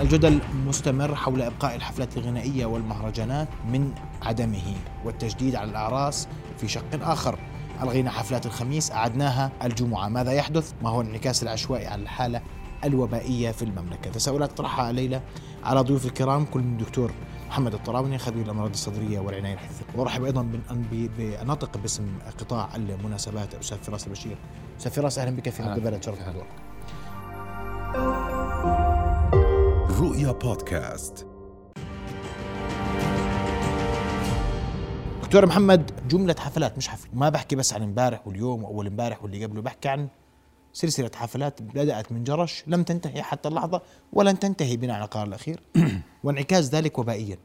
الجدل 0.00 0.40
مستمر 0.66 1.14
حول 1.14 1.42
إبقاء 1.42 1.76
الحفلات 1.76 2.16
الغنائية 2.16 2.66
والمهرجانات 2.66 3.48
من 3.68 3.92
عدمه 4.22 4.74
والتجديد 5.04 5.54
على 5.54 5.70
الأعراس 5.70 6.28
في 6.58 6.68
شق 6.68 6.84
آخر. 7.02 7.38
ألغينا 7.82 8.10
حفلات 8.10 8.46
الخميس 8.46 8.92
أعدناها 8.92 9.52
الجمعة. 9.64 10.08
ماذا 10.08 10.32
يحدث؟ 10.32 10.72
ما 10.82 10.90
هو 10.90 11.00
الانعكاس 11.00 11.42
العشوائي 11.42 11.86
على 11.86 12.02
الحالة 12.02 12.42
الوبائية 12.84 13.50
في 13.50 13.62
المملكة. 13.62 14.10
تساؤلات 14.10 14.52
طرحها 14.52 14.90
الليلة 14.90 15.22
على 15.64 15.80
ضيوف 15.80 16.06
الكرام 16.06 16.44
كل 16.44 16.60
من 16.60 16.72
الدكتور 16.72 17.12
محمد 17.48 17.74
الطراوني 17.74 18.18
خبير 18.18 18.44
الأمراض 18.44 18.70
الصدرية 18.70 19.18
والعناية 19.18 19.54
الحثيه 19.54 19.84
وأرحب 19.94 20.24
أيضا 20.24 20.42
بنطق 20.90 21.78
باسم 21.78 22.06
قطاع 22.40 22.68
المناسبات 22.76 23.54
الاستاذ 23.54 23.78
فراس 23.78 24.06
البشير. 24.06 24.36
أستاذ 24.78 24.92
فراس 24.92 25.18
أهلا 25.18 25.36
بك 25.36 25.48
في 25.48 25.62
نبض 25.62 25.76
البلد 25.76 26.02
شرف 26.02 26.18
حضورك 26.22 26.46
رؤيا 30.16 30.32
بودكاست. 30.32 31.26
دكتور 35.22 35.46
محمد 35.46 35.90
جملة 36.08 36.34
حفلات 36.38 36.76
مش 36.76 36.88
حفل. 36.88 37.08
ما 37.12 37.28
بحكي 37.28 37.56
بس 37.56 37.72
عن 37.72 37.82
امبارح 37.82 38.26
واليوم 38.26 38.64
وأول 38.64 38.86
امبارح 38.86 39.22
واللي 39.22 39.44
قبله 39.44 39.62
بحكي 39.62 39.88
عن 39.88 40.08
سلسلة 40.72 41.10
حفلات 41.14 41.62
بدأت 41.62 42.12
من 42.12 42.24
جرش 42.24 42.64
لم 42.66 42.82
تنتهي 42.82 43.22
حتى 43.22 43.48
اللحظة 43.48 43.82
ولن 44.12 44.38
تنتهي 44.38 44.76
بناء 44.76 44.96
على 44.96 45.04
القرار 45.04 45.26
الأخير. 45.26 45.60
وانعكاس 46.24 46.74
ذلك 46.74 46.98
وبائيا. 46.98 47.38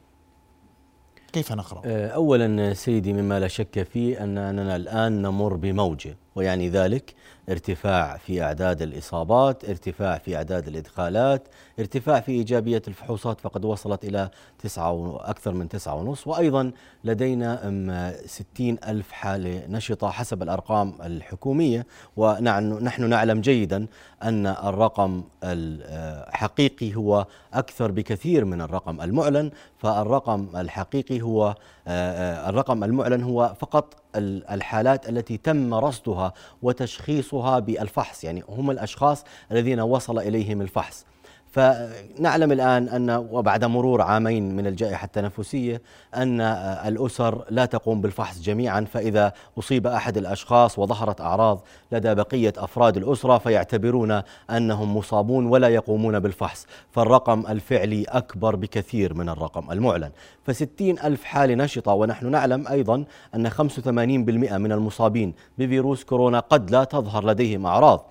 كيف 1.32 1.52
نقرأ؟ 1.52 1.82
أولا 2.06 2.74
سيدي 2.74 3.12
مما 3.12 3.40
لا 3.40 3.48
شك 3.48 3.82
فيه 3.82 4.24
أننا 4.24 4.76
الآن 4.76 5.22
نمر 5.22 5.56
بموجة 5.56 6.16
ويعني 6.34 6.68
ذلك 6.68 7.14
ارتفاع 7.48 8.16
في 8.16 8.42
أعداد 8.42 8.82
الإصابات 8.82 9.64
ارتفاع 9.64 10.18
في 10.18 10.36
أعداد 10.36 10.68
الإدخالات 10.68 11.48
ارتفاع 11.78 12.20
في 12.20 12.32
إيجابية 12.32 12.82
الفحوصات 12.88 13.40
فقد 13.40 13.64
وصلت 13.64 14.04
إلى 14.04 14.30
تسعة 14.58 15.20
أكثر 15.20 15.52
من 15.52 15.68
تسعة 15.68 15.94
ونصف 15.94 16.28
وأيضا 16.28 16.72
لدينا 17.04 18.14
ستين 18.26 18.78
ألف 18.88 19.12
حالة 19.12 19.62
نشطة 19.68 20.10
حسب 20.10 20.42
الأرقام 20.42 20.94
الحكومية. 21.02 21.86
ونحن 22.16 23.08
نعلم 23.08 23.40
جيدا 23.40 23.86
أن 24.22 24.46
الرقم 24.46 25.24
الحقيقي 25.44 26.96
هو 26.96 27.26
أكثر 27.54 27.90
بكثير 27.90 28.44
من 28.44 28.60
الرقم 28.60 29.00
المعلن. 29.00 29.50
فالرقم 29.78 30.48
الحقيقي 30.56 31.22
هو 31.22 31.54
الرقم 31.88 32.84
المعلن 32.84 33.22
هو 33.22 33.54
فقط 33.60 34.01
الحالات 34.16 35.08
التي 35.08 35.36
تم 35.36 35.74
رصدها 35.74 36.32
وتشخيصها 36.62 37.58
بالفحص 37.58 38.24
يعني 38.24 38.42
هم 38.48 38.70
الأشخاص 38.70 39.24
الذين 39.52 39.80
وصل 39.80 40.18
إليهم 40.18 40.62
الفحص. 40.62 41.04
فنعلم 41.52 42.52
الآن 42.52 42.88
أن 42.88 43.10
وبعد 43.30 43.64
مرور 43.64 44.02
عامين 44.02 44.56
من 44.56 44.66
الجائحة 44.66 45.04
التنفسية 45.04 45.82
أن 46.14 46.40
الأسر 46.86 47.44
لا 47.50 47.64
تقوم 47.64 48.00
بالفحص 48.00 48.40
جميعا 48.40 48.80
فإذا 48.80 49.32
أصيب 49.58 49.86
أحد 49.86 50.16
الأشخاص 50.16 50.78
وظهرت 50.78 51.20
أعراض 51.20 51.64
لدى 51.92 52.14
بقية 52.14 52.52
أفراد 52.56 52.96
الأسرة 52.96 53.38
فيعتبرون 53.38 54.22
أنهم 54.50 54.96
مصابون 54.96 55.46
ولا 55.46 55.68
يقومون 55.68 56.18
بالفحص. 56.18 56.66
فالرقم 56.90 57.46
الفعلي 57.48 58.04
أكبر 58.04 58.56
بكثير 58.56 59.14
من 59.14 59.28
الرقم 59.28 59.72
المعلن. 59.72 60.10
فستين 60.44 60.98
ألف 60.98 61.24
حالة 61.24 61.54
نشطة 61.54 61.92
ونحن 61.92 62.30
نعلم 62.30 62.68
أيضا 62.68 63.04
أن 63.34 63.50
85% 63.50 64.58
من 64.58 64.72
المصابين 64.72 65.34
بفيروس 65.58 66.04
كورونا 66.04 66.40
قد 66.40 66.70
لا 66.70 66.84
تظهر 66.84 67.26
لديهم 67.26 67.66
أعراض. 67.66 68.04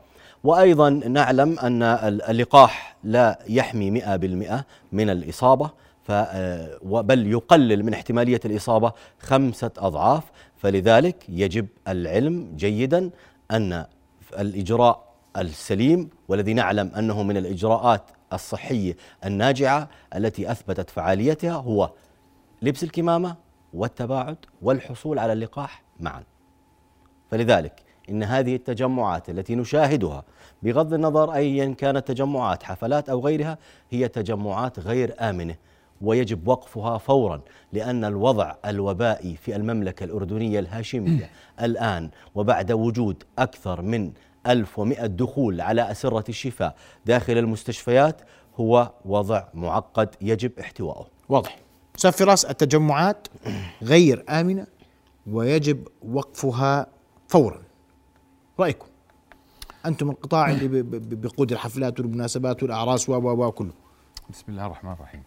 وأيضا 0.44 0.89
نعلم 0.89 1.59
أن 1.59 1.84
اللقاح 2.30 2.97
لا 3.03 3.39
يحمي 3.50 3.92
مئة 3.92 4.16
بالمئة 4.16 4.66
من 4.92 5.09
الإصابة 5.09 5.70
آه، 6.09 6.78
بل 6.83 7.28
يقلل 7.28 7.83
من 7.86 7.94
احتمالية 7.94 8.39
الإصابة 8.45 8.94
خمسة 9.20 9.72
أضعاف. 9.78 10.23
فلذلك 10.56 11.25
يجب 11.30 11.67
العلم 11.88 12.54
جيدا 12.55 13.10
أن 13.52 13.86
الإجراء 14.39 15.14
السليم 15.38 16.10
والذي 16.27 16.54
نعلم 16.54 16.92
أنه 16.98 17.23
من 17.23 17.37
الإجراءات 17.37 18.04
الصحية 18.33 18.98
الناجعة 19.26 19.89
التي 20.16 20.52
أثبتت 20.52 20.89
فعاليتها 20.89 21.54
هو 21.54 21.92
لبس 22.61 22.83
الكمامة 22.83 23.36
والتباعد 23.73 24.37
والحصول 24.61 25.20
على 25.20 25.33
اللقاح 25.33 25.83
معا. 25.99 26.23
فلذلك 27.32 27.83
إن 28.10 28.23
هذه 28.23 28.56
التجمعات 28.56 29.30
التي 29.30 29.56
نشاهدها 29.56 30.23
بغض 30.64 30.94
النظر 30.94 31.34
أيا 31.34 31.73
كانت 31.73 32.08
تجمعات 32.08 32.64
حفلات 32.64 33.10
أو 33.10 33.20
غيرها 33.20 33.58
هي 33.89 34.08
تجمعات 34.08 34.80
غير 34.80 35.16
آمنة 35.20 35.56
ويجب 36.02 36.48
وقفها 36.48 36.98
فورا 36.98 37.42
لأن 37.73 38.06
الوضع 38.06 38.56
الوبائي 38.66 39.36
في 39.36 39.56
المملكة 39.56 40.04
الأردنية 40.04 40.60
الهاشمية 40.60 41.30
الآن 41.61 42.10
وبعد 42.36 42.72
وجود 42.72 43.23
أكثر 43.40 43.82
من 43.82 44.11
1100 44.48 45.06
دخول 45.06 45.61
على 45.61 45.92
أسرة 45.92 46.23
الشفاء 46.30 46.76
داخل 47.06 47.38
المستشفيات 47.38 48.22
هو 48.56 48.92
وضع 49.06 49.44
معقد 49.54 50.16
يجب 50.22 50.60
احتوائه. 50.60 51.08
واضح. 51.30 51.58
أستاذ 51.95 52.11
فراس 52.11 52.45
التجمعات 52.45 53.28
غير 53.84 54.26
آمنة 54.30 54.67
ويجب 55.28 55.88
وقفها 56.11 56.88
فورا. 57.28 57.61
رأيكم؟ 58.61 58.88
أنتم 59.86 60.10
القطاع 60.10 60.49
اللي 60.49 60.82
بيقود 60.99 61.52
الحفلات 61.52 61.99
والمناسبات 61.99 62.64
والأعراس 62.64 63.10
و 63.10 63.14
و 63.14 63.52
كله. 63.52 63.73
بسم 64.30 64.45
الله 64.49 64.66
الرحمن 64.66 64.92
الرحيم. 64.92 65.23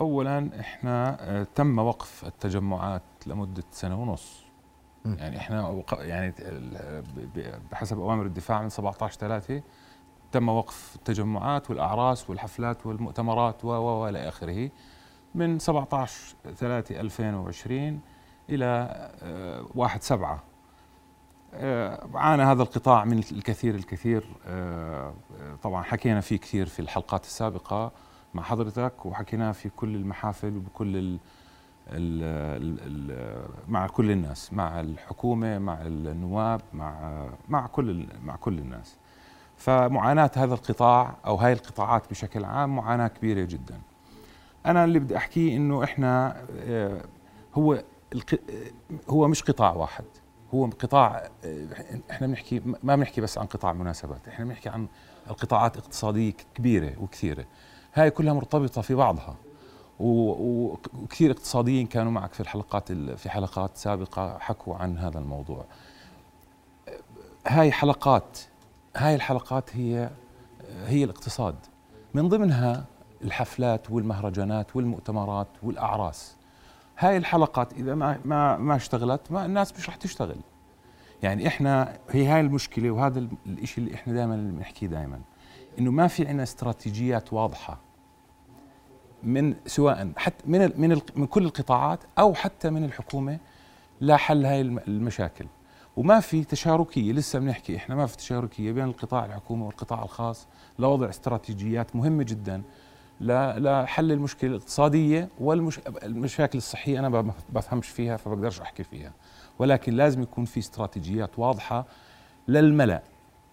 اولا 0.00 0.50
إحنا 0.60 1.16
آه، 1.20 1.46
تم 1.54 1.78
وقف 1.78 2.24
التجمعات 2.26 3.02
لمدة 3.26 3.64
سنة 3.70 4.02
ونص. 4.02 4.44
يعني 5.04 5.36
إحنا 5.36 5.82
يعني 5.92 6.34
بحسب 7.72 7.98
أوامر 7.98 8.26
الدفاع 8.26 8.62
من 8.62 8.68
17 8.68 9.18
3 9.20 9.62
تم 10.32 10.48
وقف 10.48 10.96
التجمعات 10.96 11.70
والأعراس 11.70 12.30
والحفلات 12.30 12.86
والمؤتمرات 12.86 13.64
و 13.64 13.68
و 13.68 14.08
إلى 14.08 14.28
آخره. 14.28 14.70
من 15.34 15.58
17 15.58 16.36
3 16.56 17.00
2020 17.00 18.00
إلى 18.50 18.88
1 19.74 20.02
7 20.02 20.32
آه، 20.32 20.47
عانى 22.14 22.42
هذا 22.42 22.62
القطاع 22.62 23.04
من 23.04 23.18
الكثير 23.18 23.74
الكثير. 23.74 24.24
آه، 24.46 25.12
طبعا 25.62 25.82
حكينا 25.82 26.20
فيه 26.20 26.36
كثير 26.36 26.66
في 26.66 26.80
الحلقات 26.80 27.24
السابقة 27.24 27.92
مع 28.34 28.42
حضرتك 28.42 29.06
وحكيناه 29.06 29.52
في 29.52 29.68
كل 29.68 29.94
المحافل 29.94 30.56
وبكل 30.56 30.96
ال 30.96 31.18
ال 31.88 32.78
ال 32.86 33.48
مع 33.68 33.86
كل 33.86 34.10
الناس 34.10 34.52
مع 34.52 34.80
الحكومة 34.80 35.58
مع 35.58 35.82
النواب 35.82 36.60
مع 36.72 37.24
مع 37.48 37.66
كل 37.66 38.06
مع 38.24 38.36
كل 38.36 38.58
الناس. 38.58 38.96
فمعاناة 39.56 40.30
هذا 40.36 40.54
القطاع 40.54 41.16
أو 41.26 41.34
هاي 41.36 41.52
القطاعات 41.52 42.10
بشكل 42.10 42.44
عام 42.44 42.76
معاناة 42.76 43.08
كبيرة 43.08 43.44
جدا. 43.44 43.80
أنا 44.66 44.84
اللي 44.84 44.98
بدي 44.98 45.16
أحكيه 45.16 45.56
إنه 45.56 45.84
إحنا 45.84 46.42
آه، 46.60 47.00
هو 47.54 47.82
هو 49.08 49.28
مش 49.28 49.42
قطاع 49.42 49.72
واحد. 49.72 50.04
هو 50.54 50.66
قطاع 50.66 51.28
إحنا 52.10 52.26
بنحكي 52.26 52.62
ما 52.82 52.96
بنحكي 52.96 53.20
بس 53.20 53.38
عن 53.38 53.46
قطاع 53.46 53.72
مناسبات 53.72 54.28
إحنا 54.28 54.44
بنحكي 54.44 54.68
عن 54.68 54.88
القطاعات 55.30 55.76
اقتصادية 55.76 56.32
كبيرة 56.54 56.92
وكثيرة. 57.02 57.44
هاي 57.94 58.10
كلها 58.10 58.32
مرتبطة 58.32 58.82
في 58.82 58.94
بعضها. 58.94 59.36
وكثير 60.00 61.30
اقتصاديين 61.30 61.86
كانوا 61.86 62.12
معك 62.12 62.32
في 62.32 62.40
الحلقات 62.40 62.92
في 62.92 63.30
حلقات 63.30 63.76
سابقة 63.76 64.38
حكوا 64.38 64.76
عن 64.76 64.98
هذا 64.98 65.18
الموضوع. 65.18 65.64
هاي 67.46 67.72
حلقات 67.72 68.38
هاي 68.96 69.14
الحلقات 69.14 69.76
هي 69.76 70.10
هي 70.86 71.04
الاقتصاد. 71.04 71.56
من 72.14 72.28
ضمنها 72.28 72.84
الحفلات 73.24 73.90
والمهرجانات 73.90 74.76
والمؤتمرات 74.76 75.48
والأعراس. 75.62 76.37
هاي 76.98 77.16
الحلقات 77.16 77.72
إذا 77.72 77.94
ما 77.94 78.18
ما 78.24 78.56
ما 78.56 78.76
اشتغلت 78.76 79.32
ما 79.32 79.46
الناس 79.46 79.74
مش 79.78 79.88
رح 79.88 79.96
تشتغل. 79.96 80.36
يعني 81.22 81.46
إحنا 81.46 81.98
هي 82.10 82.26
هاي 82.26 82.40
المشكلة 82.40 82.90
وهذا 82.90 83.28
الشيء 83.46 83.84
اللي 83.84 83.94
إحنا 83.94 84.12
دائما 84.12 84.36
بنحكيه 84.36 84.86
دائما 84.86 85.20
إنه 85.78 85.90
ما 85.90 86.06
في 86.08 86.26
عندنا 86.26 86.42
استراتيجيات 86.42 87.32
واضحة. 87.32 87.78
من 89.22 89.54
سواء 89.66 90.12
حتى 90.16 90.44
من 90.46 90.80
من 90.80 91.00
من 91.16 91.26
كل 91.26 91.44
القطاعات 91.44 92.00
أو 92.18 92.34
حتى 92.34 92.70
من 92.70 92.84
الحكومة 92.84 93.38
لحل 94.00 94.44
هاي 94.46 94.60
المشاكل. 94.60 95.46
وما 95.96 96.20
في 96.20 96.44
تشاركية 96.44 97.12
لسه 97.12 97.38
بنحكي 97.38 97.76
إحنا 97.76 97.94
ما 97.94 98.06
في 98.06 98.16
تشاركية 98.16 98.72
بين 98.72 98.84
القطاع 98.84 99.24
الحكومي 99.24 99.62
والقطاع 99.62 100.02
الخاص 100.02 100.46
لوضع 100.78 101.08
استراتيجيات 101.08 101.96
مهمة 101.96 102.22
جدا. 102.22 102.62
لحل 103.20 104.12
المشكلة 104.12 104.50
الاقتصادية 104.50 105.28
والمشاكل 105.40 106.58
الصحية 106.58 106.98
أنا 106.98 107.08
ما 107.08 107.32
بفهمش 107.48 107.88
فيها 107.88 108.16
فبقدرش 108.16 108.60
أحكي 108.60 108.84
فيها. 108.84 109.12
ولكن 109.58 109.92
لازم 109.92 110.22
يكون 110.22 110.44
في 110.44 110.60
استراتيجيات 110.60 111.38
واضحة 111.38 111.86
للملأ. 112.48 113.02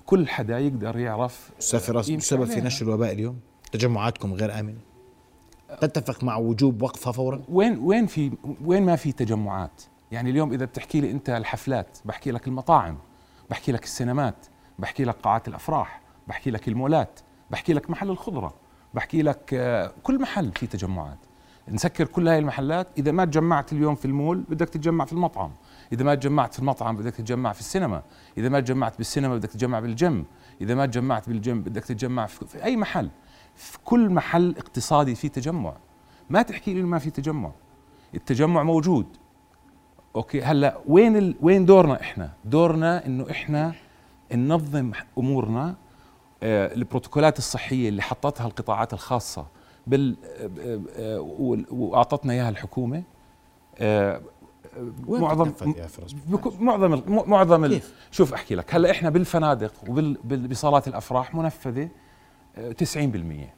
كل 0.05 0.27
حدا 0.27 0.59
يقدر 0.59 0.99
يعرف 0.99 1.51
أستاذ 1.59 1.79
فراس 1.79 2.09
السبب 2.09 2.45
في 2.45 2.61
نشر 2.61 2.85
الوباء 2.85 3.11
اليوم 3.13 3.39
تجمعاتكم 3.71 4.33
غير 4.33 4.59
آمنة؟ 4.59 4.79
تتفق 5.81 6.23
مع 6.23 6.37
وجوب 6.37 6.81
وقفها 6.81 7.11
فورا؟ 7.11 7.41
وين 7.49 7.79
وين 7.79 8.05
في 8.05 8.31
وين 8.65 8.83
ما 8.83 8.95
في 8.95 9.11
تجمعات؟ 9.11 9.81
يعني 10.11 10.29
اليوم 10.29 10.53
إذا 10.53 10.65
بتحكي 10.65 11.01
لي 11.01 11.11
أنت 11.11 11.29
الحفلات 11.29 11.97
بحكي 12.05 12.31
لك 12.31 12.47
المطاعم 12.47 12.97
بحكي 13.49 13.71
لك 13.71 13.83
السينمات 13.83 14.45
بحكي 14.79 15.03
لك 15.05 15.15
قاعات 15.23 15.47
الأفراح 15.47 16.01
بحكي 16.27 16.51
لك 16.51 16.67
المولات 16.67 17.19
بحكي 17.51 17.73
لك 17.73 17.89
محل 17.89 18.09
الخضرة. 18.09 18.53
بحكي 18.95 19.21
لك 19.21 19.53
آه، 19.53 19.91
كل 20.03 20.21
محل 20.21 20.51
في 20.51 20.67
تجمعات. 20.67 21.17
نسكر 21.69 22.05
كل 22.05 22.27
هاي 22.27 22.39
المحلات. 22.39 22.87
إذا 22.97 23.11
ما 23.11 23.25
تجمعت 23.25 23.73
اليوم 23.73 23.95
في 23.95 24.05
المول 24.05 24.43
بدك 24.49 24.69
تتجمع 24.69 25.05
في 25.05 25.13
المطعم. 25.13 25.51
إذا 25.93 26.03
ما 26.03 26.15
تجمعت 26.15 26.53
في 26.53 26.59
المطعم 26.59 26.95
بدك 26.95 27.13
تتجمع 27.13 27.53
في 27.53 27.59
السينما. 27.59 28.01
إذا 28.37 28.49
ما 28.49 28.59
تجمعت 28.59 28.97
بالسينما 28.97 29.35
بدك 29.35 29.49
تتجمع 29.49 29.79
بالجيم. 29.79 30.25
إذا 30.61 30.75
ما 30.75 30.85
تجمعت 30.85 31.29
بالجيم 31.29 31.61
بدك 31.61 31.83
تتجمع 31.83 32.25
في 32.25 32.63
أي 32.63 32.77
محل. 32.77 33.09
في 33.55 33.77
كل 33.85 34.09
محل 34.09 34.55
اقتصادي 34.57 35.15
في 35.15 35.29
تجمع. 35.29 35.73
ما 36.29 36.41
تحكي 36.41 36.73
لي 36.73 36.83
ما 36.83 36.99
في 36.99 37.09
تجمع. 37.09 37.51
التجمع 38.15 38.63
موجود. 38.63 39.05
أوكي 40.15 40.41
هلأ 40.41 40.81
وين 40.87 41.17
ال... 41.17 41.35
وين 41.41 41.65
دورنا 41.65 42.01
إحنا؟ 42.01 42.31
دورنا 42.45 43.05
إنه 43.05 43.31
إحنا 43.31 43.73
ننظم 44.33 44.91
أمورنا 45.17 45.75
البروتوكولات 46.45 47.37
الصحية 47.37 47.89
اللي 47.89 48.01
حطتها 48.01 48.47
القطاعات 48.47 48.93
الخاصة 48.93 49.45
بال 49.87 50.15
آه 50.59 50.81
آه 50.97 51.19
وأعطتنا 51.71 52.33
إياها 52.33 52.49
الحكومة. 52.49 53.03
آه 53.77 54.21
معظم 55.07 55.51
معظم 56.59 57.01
معظم 57.07 57.67
كيف؟ 57.67 57.93
شوف 58.11 58.33
أحكي 58.33 58.55
لك. 58.55 58.75
هلأ 58.75 58.91
إحنا 58.91 59.09
بالفنادق 59.09 59.73
وبصالات 59.89 60.87
الأفراح 60.87 61.35
منفذة 61.35 61.89
90% 62.57 62.97
آه، 62.97 63.49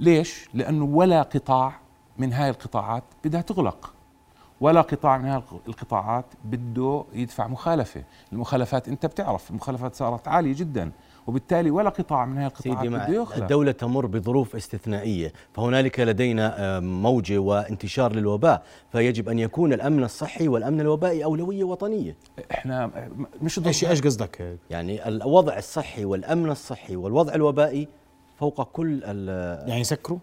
ليش؟ 0.00 0.48
لأنه 0.54 0.84
ولا 0.84 1.22
قطاع 1.22 1.80
من 2.18 2.32
هاي 2.32 2.50
القطاعات 2.50 3.04
بدها 3.24 3.40
تغلق. 3.40 3.94
ولا 4.60 4.80
قطاع 4.80 5.18
من 5.18 5.24
هذه 5.28 5.42
القطاعات 5.68 6.24
بده 6.44 7.04
يدفع 7.12 7.46
مخالفة، 7.46 8.04
المخالفات 8.32 8.88
أنت 8.88 9.06
بتعرف 9.06 9.50
المخالفات 9.50 9.94
صارت 9.94 10.28
عالية 10.28 10.54
جدا. 10.54 10.92
وبالتالي 11.26 11.70
ولا 11.70 11.90
قطاع 11.90 12.24
من 12.24 12.38
هذه 12.38 12.46
القطاعات 12.46 12.86
بده 12.86 13.08
يخلق 13.08 13.36
الدولة 13.36 13.72
تمر 13.72 14.06
بظروف 14.06 14.56
استثنائية 14.56 15.32
فهنالك 15.52 16.00
لدينا 16.00 16.80
موجة 16.80 17.38
وانتشار 17.38 18.12
للوباء 18.12 18.62
فيجب 18.92 19.28
أن 19.28 19.38
يكون 19.38 19.72
الأمن 19.72 20.04
الصحي 20.04 20.48
والأمن 20.48 20.80
الوبائي 20.80 21.24
أولوية 21.24 21.64
وطنية. 21.64 22.16
إحنا 22.50 22.90
مش 23.42 23.58
إيش 23.58 23.84
إيش 23.84 24.02
قصدك؟ 24.02 24.58
يعني 24.70 25.08
الوضع 25.08 25.58
الصحي 25.58 26.04
والأمن 26.04 26.50
الصحي 26.50 26.96
والوضع 26.96 27.34
الوبائي 27.34 27.88
فوق 28.36 28.62
كل 28.62 29.02
يعني 29.66 29.84
سكروا 29.84 30.18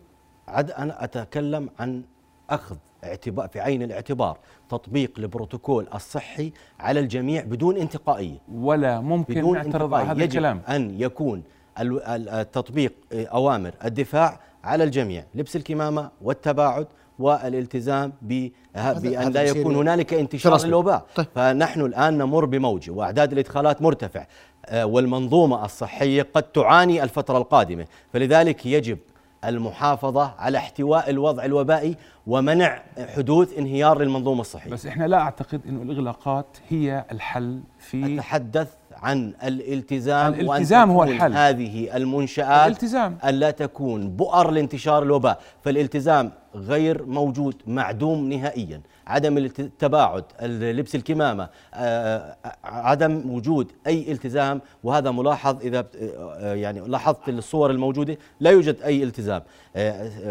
عد 0.48 0.72
أنا 0.72 1.04
أتكلم 1.04 1.70
عن 1.80 2.04
أخذ 2.50 2.76
اعتبار 3.04 3.48
في 3.48 3.60
عين 3.60 3.84
الاعتبار 3.84 4.38
تطبيق 4.70 5.12
البروتوكول 5.18 5.88
الصحي 5.96 6.52
على 6.80 7.00
الجميع 7.00 7.44
بدون 7.44 7.78
انتقائية. 7.78 8.38
ولا 8.54 9.02
ممكن 9.02 9.34
بدون 9.34 9.58
نعترض 9.58 9.94
على 9.94 10.06
هذا 10.06 10.24
يجب 10.24 10.24
الكلام. 10.24 10.62
أن 10.70 11.02
يكون 11.02 11.44
التطبيق 11.80 12.94
أوامر 13.14 13.72
الدفاع 13.86 14.40
على 14.64 14.84
الجميع. 14.84 15.24
لبس 15.36 15.56
الكمامة 15.56 16.10
والتباعد 16.22 16.88
والالتزام 17.20 18.14
بأن 18.22 19.32
لا 19.34 19.44
يكون 19.44 19.76
هنالك 19.76 20.14
انتشار 20.14 20.66
للوباء. 20.66 21.06
طيب. 21.16 21.28
فنحن 21.36 21.82
الآن 21.82 22.18
نمر 22.18 22.46
بموجة 22.46 22.92
وأعداد 22.92 23.32
الإدخالات 23.32 23.82
مرتفع 23.82 24.26
آه، 24.66 24.86
والمنظومة 24.86 25.66
الصحية 25.66 26.28
قد 26.34 26.44
تعاني 26.44 27.04
الفترة 27.04 27.38
القادمة. 27.38 27.86
فلذلك 28.14 28.66
يجب 28.66 28.98
المحافظة 29.46 30.34
على 30.40 30.58
احتواء 30.58 31.10
الوضع 31.10 31.46
الوبائي 31.46 31.96
ومنع 32.28 32.82
حدوث 33.16 33.58
انهيار 33.58 34.02
للمنظومة 34.02 34.42
الصحية. 34.42 34.72
بس 34.72 34.86
إحنا 34.86 35.06
لا 35.06 35.18
أعتقد 35.18 35.62
إنه 35.68 35.82
الإغلاقات 35.82 36.58
هي 36.70 37.06
الحل 37.12 37.62
في 37.80 38.16
أتحدث 38.16 38.68
عن 38.94 39.34
الالتزام 39.44 40.34
الالتزام 40.34 40.92
هو 40.92 41.04
الحل. 41.04 41.34
هذه 41.34 41.98
المنشآت 41.98 42.68
الالتزام. 42.68 43.18
ألا 43.26 43.52
تكون 43.52 44.10
بؤر 44.10 44.52
لانتشار 44.52 45.04
الوباء. 45.04 45.40
فالالتزام 45.64 46.32
غير 46.56 47.06
موجود 47.06 47.56
معدوم 47.68 48.30
نهائيا. 48.30 48.82
عدم 49.08 49.38
التباعد 49.38 50.24
لبس 50.42 50.96
الكمامة 50.96 51.50
آه، 51.74 52.36
آه، 52.46 52.56
عدم 52.64 53.32
وجود 53.32 53.72
أي 53.88 54.12
التزام. 54.12 54.62
وهذا 54.84 55.12
ملاحظ 55.12 55.62
إذا 55.62 55.88
آه، 55.96 56.54
يعني 56.54 56.80
لاحظت 56.80 57.30
الصور 57.30 57.72
الموجودة 57.72 58.18
لا 58.40 58.52
يوجد 58.52 58.82
أي 58.82 59.04
التزام. 59.04 59.42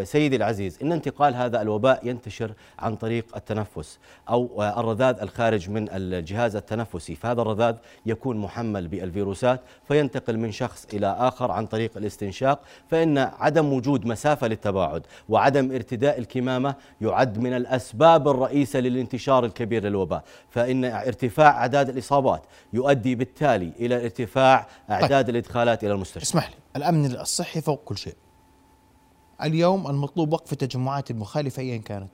سيدي 0.02 0.36
العزيز 0.36 0.78
إن 0.82 0.92
انتقال 0.92 1.34
هذا 1.34 1.62
الوباء 1.62 2.06
ينتشر 2.06 2.52
عن 2.78 2.96
طريق 2.96 3.36
التنفس 3.36 3.98
أو 4.28 4.62
الرذاذ 4.62 5.20
الخارج 5.20 5.70
من 5.70 5.88
الجهاز 5.90 6.56
التنفسي. 6.56 7.14
فهذا 7.14 7.42
الرذاذ 7.42 7.74
يكون 8.06 8.36
محمل 8.36 8.88
بالفيروسات 8.88 9.60
فينتقل 9.88 10.38
من 10.38 10.52
شخص 10.52 10.86
إلى 10.94 11.16
آخر 11.18 11.50
عن 11.50 11.66
طريق 11.66 11.90
الاستنشاق. 11.96 12.60
فإن 12.88 13.18
عدم 13.18 13.72
وجود 13.72 14.06
مسافة 14.06 14.46
للتباعد 14.46 15.02
وعدم 15.28 15.72
ارتداء 15.72 16.17
الكمامة 16.18 16.74
يعد 17.00 17.38
من 17.38 17.52
الأسباب 17.52 18.28
الرئيسة 18.28 18.80
للانتشار 18.80 19.44
الكبير 19.44 19.84
للوباء. 19.84 20.24
فإن 20.48 20.84
ارتفاع 20.84 21.50
أعداد 21.50 21.88
الإصابات 21.88 22.42
يؤدي 22.72 23.14
بالتالي 23.14 23.72
إلى 23.80 24.04
ارتفاع 24.04 24.66
أعداد 24.90 25.24
طيب. 25.24 25.34
الإدخالات 25.34 25.84
إلى 25.84 25.92
المستشفى. 25.92 26.22
إسمح 26.22 26.48
لي 26.48 26.54
الأمن 26.76 27.06
الصحي 27.06 27.60
فوق 27.60 27.84
كل 27.84 27.96
شيء. 27.96 28.14
اليوم 29.42 29.86
المطلوب 29.86 30.32
وقف 30.32 30.52
التجمعات 30.52 31.10
المخالفة 31.10 31.62
أيا 31.62 31.76
كانت؟ 31.76 32.10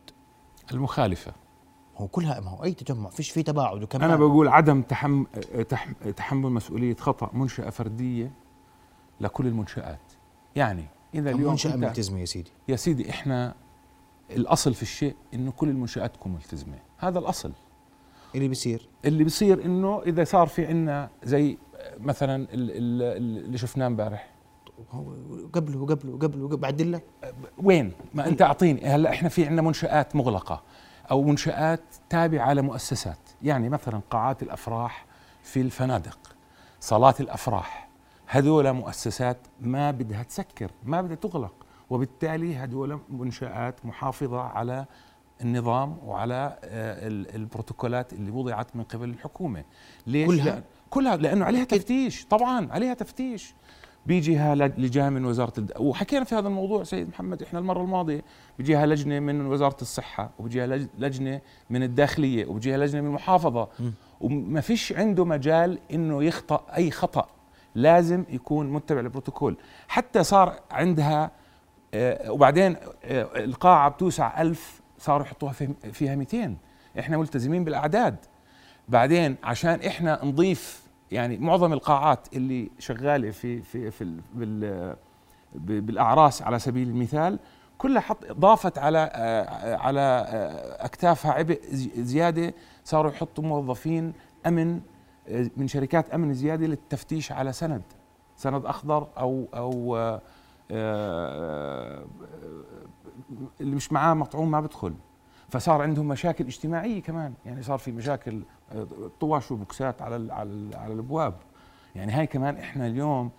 المخالفة. 0.73 1.33
هو 1.97 2.07
كلها 2.07 2.41
ما 2.41 2.51
هو 2.51 2.65
أي 2.65 2.73
تجمع 2.73 3.11
فيش 3.11 3.31
في 3.31 3.43
تباعد 3.43 3.83
وكمان 3.83 4.05
أنا 4.05 4.17
بقول 4.17 4.49
عدم 4.49 4.83
تحمل 4.83 5.27
تحمل 6.17 6.51
مسؤولية 6.51 6.95
خطأ 6.95 7.31
منشأة 7.33 7.71
فردية 7.71 8.33
لكل 9.21 9.47
المنشآت. 9.47 10.01
يعني 10.57 10.85
إذا 11.15 11.31
اليوم 11.31 11.51
منشأة 11.51 11.77
ملتزمه 11.77 12.21
يا 12.21 12.25
سيدي؟ 12.25 12.51
يا 12.69 12.77
سيدي 12.77 13.11
إحنا 13.11 13.55
الأصل 14.31 14.75
في 14.75 14.83
الشيء 14.83 15.17
إنه 15.35 15.53
كل 15.53 15.69
المنشآت 15.69 16.15
تكون 16.15 16.33
ملتزمة. 16.33 16.79
هذا 16.99 17.19
الأصل. 17.19 17.53
اللي 18.35 18.49
بيصير. 18.49 18.89
اللي 19.05 19.25
بيصير 19.25 19.65
إنه 19.65 20.03
إذا 20.03 20.25
صار 20.25 20.47
في 20.47 20.67
عندنا 20.67 21.11
زي 21.23 21.59
مثلا 21.99 22.47
اللي 22.53 23.59
شفناه 23.59 23.87
امبارح. 23.87 24.31
قبله 25.53 25.79
وقبله 25.79 26.15
وقبله 26.15 26.57
بعدل 26.57 26.93
لك 26.93 27.05
وين؟ 27.59 27.93
ما 28.15 28.29
أنت 28.29 28.43
أعطيني. 28.43 28.87
هلأ 28.87 29.11
إحنا 29.11 29.29
في 29.29 29.47
عندنا 29.47 29.63
منشآت 29.63 30.17
مغلقة 30.17 30.63
أو 31.11 31.23
منشآت 31.23 31.83
تابعة 32.09 32.53
لمؤسسات. 32.53 33.19
يعني 33.43 33.69
مثلا 33.69 34.01
قاعات 34.11 34.43
الأفراح 34.43 35.07
في 35.43 35.61
الفنادق 35.61 36.19
صالات 36.81 37.21
الأفراح. 37.21 37.89
هذول 38.27 38.73
مؤسسات 38.73 39.39
ما 39.61 39.91
بدها 39.91 40.23
تسكر 40.23 40.71
ما 40.85 41.03
بدها 41.03 41.17
تغلق. 41.17 41.55
وبالتالي 41.95 42.57
هذول 42.57 42.99
منشآت 43.09 43.87
محافظة 43.87 44.41
على 44.41 44.87
النظام 45.41 45.97
وعلى 46.05 46.59
آه، 46.65 47.09
البروتوكولات 47.09 48.13
اللي 48.13 48.31
وضعت 48.31 48.77
من 48.77 48.83
قبل 48.83 49.09
الحكومة. 49.09 49.65
ليش؟ 50.07 50.27
كلها؟ 50.27 50.63
كلها 50.91 51.17
لأنه 51.17 51.45
عليها 51.45 51.65
تفتيش 51.65 52.27
طبعا 52.27 52.73
عليها 52.73 52.95
تفتيش. 52.95 53.55
بيجيها 54.07 54.55
لجان 54.55 55.13
من 55.13 55.25
وزارة 55.25 55.53
الد... 55.59 55.73
وحكينا 55.79 56.25
في 56.25 56.35
هذا 56.35 56.49
الموضوع 56.49 56.85
سيد 56.85 57.09
محمد 57.09 57.43
إحنا 57.43 57.59
المرة 57.59 57.83
الماضية 57.83 58.23
بيجيها 58.59 58.87
لجنة 58.87 59.21
من 59.21 59.47
وزارة 59.47 59.77
الصحة 59.83 60.31
وبيجيها 60.39 60.67
لجنة 60.99 61.41
من 61.71 61.83
الداخلية 61.83 62.47
وبيجيها 62.47 62.79
لجنة 62.79 63.01
من 63.01 63.07
المحافظة. 63.09 63.69
وما 64.21 64.61
فيش 64.61 64.93
عنده 64.93 65.25
مجال 65.25 65.79
إنه 65.93 66.23
يخطأ 66.25 66.67
أي 66.77 66.91
خطأ. 66.91 67.27
لازم 67.75 68.25
يكون 68.29 68.71
متبع 68.71 69.01
للبروتوكول. 69.01 69.57
حتى 69.89 70.25
صار 70.25 70.61
عندها 70.71 71.31
وبعدين 72.29 72.77
آه، 73.05 73.45
القاعه 73.45 73.89
بتوسع 73.89 74.43
ألف 74.43 74.81
صاروا 74.99 75.27
يحطوها 75.27 75.53
فيها 75.93 76.17
200 76.17 76.57
إحنا 76.99 77.17
ملتزمين 77.17 77.65
بالأعداد. 77.65 78.17
بعدين 78.89 79.37
عشان 79.43 79.81
إحنا 79.81 80.25
نضيف 80.25 80.83
يعني 81.11 81.37
معظم 81.37 81.73
القاعات 81.73 82.29
اللي 82.35 82.71
شغالة 82.79 83.31
في 83.31 83.63
في 83.63 83.91
في 83.91 84.21
بال 84.35 84.97
بالأعراس 85.55 86.43
على 86.43 86.59
سبيل 86.59 86.89
المثال 86.89 87.39
كلها 87.79 88.01
حط 88.01 88.33
ضافت 88.33 88.79
على 88.79 89.11
آه، 89.13 89.77
على 89.77 90.01
آه، 90.01 90.85
أكتافها 90.85 91.33
عبء 91.33 91.61
زيادة. 91.99 92.55
صاروا 92.85 93.11
يحطوا 93.11 93.45
موظفين 93.45 94.13
أمن 94.47 94.81
آه، 95.29 95.51
من 95.57 95.69
شركات 95.69 96.11
أمن 96.11 96.35
زيادة 96.35 96.67
للتفتيش 96.67 97.33
على 97.33 97.53
سند. 97.53 97.83
سند 98.37 98.67
أخضر 98.67 99.07
أو 99.19 99.49
أو 99.55 99.97
اللي 103.61 103.77
مش 103.77 103.93
معاه 103.93 104.15
مطعوم 104.15 104.51
ما 104.51 104.61
بدخل 104.61 104.95
فصار 105.49 105.83
عندهم 105.83 106.09
مشاكل 106.09 106.45
اجتماعية 106.47 107.03
كمان. 107.03 107.35
يعني 107.47 107.63
صار 107.63 107.79
في 107.79 107.93
مشاكل 107.93 108.43
طواش 109.21 109.51
وبوكسات 109.53 110.03
على 110.03 110.33
على 110.33 110.71
على 110.77 110.93
الأبواب. 110.93 111.35
يعني 111.95 112.13
هاي 112.13 112.27
كمان 112.27 112.57
إحنا 112.57 112.87
اليوم 112.87 113.31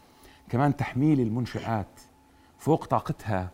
كمان 0.50 0.76
تحميل 0.76 1.20
المنشآت 1.20 2.00
فوق 2.58 2.86
طاقتها 2.86 3.52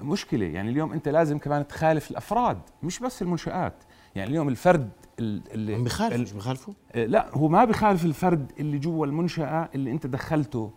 مشكلة. 0.00 0.46
يعني 0.46 0.70
اليوم 0.70 0.92
أنت 0.92 1.08
لازم 1.08 1.38
كمان 1.38 1.66
تخالف 1.66 2.10
الأفراد 2.10 2.58
مش 2.82 2.98
بس 2.98 3.22
المنشآت. 3.22 3.74
يعني 4.16 4.30
اليوم 4.30 4.48
الفرد 4.48 4.90
ال- 5.18 5.52
اللي 5.52 5.76
هم 5.76 5.84
بخالفوا 5.84 6.16
ال- 6.16 6.22
مش 6.22 6.32
بخالفوا 6.32 6.74
آه، 6.92 7.06
لا 7.06 7.28
هو 7.36 7.48
ما 7.48 7.64
بخالف 7.64 8.04
الفرد 8.04 8.52
اللي 8.60 8.78
جوا 8.78 9.06
المنشأة 9.06 9.68
اللي 9.74 9.90
أنت 9.90 10.06
دخلته. 10.06 10.70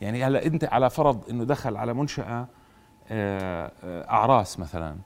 يعني 0.00 0.24
هلا 0.24 0.46
انت 0.46 0.64
على 0.64 0.90
فرض 0.90 1.30
انه 1.30 1.44
دخل 1.44 1.76
على 1.76 1.94
منشأة 1.94 2.48
آه، 3.08 3.72
آه، 3.84 4.10
أعراس 4.10 4.58
مثلا 4.58 4.96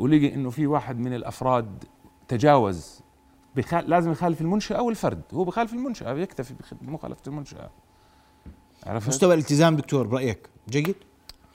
ولقي 0.00 0.34
إنه 0.34 0.50
في 0.50 0.66
واحد 0.66 0.98
من 0.98 1.14
الأفراد 1.14 1.84
تجاوز 2.28 3.00
بخال 3.56 3.90
لازم 3.90 4.10
يخالف 4.12 4.40
المنشأة 4.40 4.82
والفرد 4.82 5.22
هو 5.34 5.44
بخالف 5.44 5.72
المنشأة 5.72 6.12
بيكتفي 6.12 6.54
بخ- 6.54 6.74
بمخالفة 6.74 7.22
المنشأة. 7.26 7.70
عرفت؟ 8.86 9.08
مستوى 9.08 9.34
الالتزام 9.34 9.76
دكتور 9.76 10.06
برأيك 10.06 10.48
جيد؟ 10.68 10.94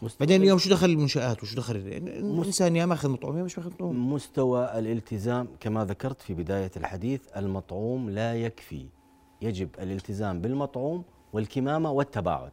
مستوى- 0.03 0.19
بعدين 0.19 0.41
اليوم 0.41 0.57
شو 0.57 0.69
دخل 0.69 0.89
المنشآت 0.89 1.43
وشو 1.43 1.55
دخل 1.55 1.75
الإنسان 1.75 2.75
يا 2.75 2.85
ماخذ 2.85 3.09
مطعوم 3.09 3.37
يا 3.37 3.43
مش 3.43 3.57
ماخذ 3.57 3.71
مطعوم 3.71 4.13
مستوى 4.13 4.79
الالتزام 4.79 5.47
كما 5.59 5.85
ذكرت 5.85 6.21
في 6.21 6.33
بداية 6.33 6.71
الحديث 6.77 7.21
المطعوم 7.37 8.09
لا 8.09 8.35
يكفي. 8.35 8.85
يجب 9.41 9.69
الالتزام 9.79 10.41
بالمطعوم 10.41 11.03
والكمامة 11.33 11.91
والتباعد. 11.91 12.51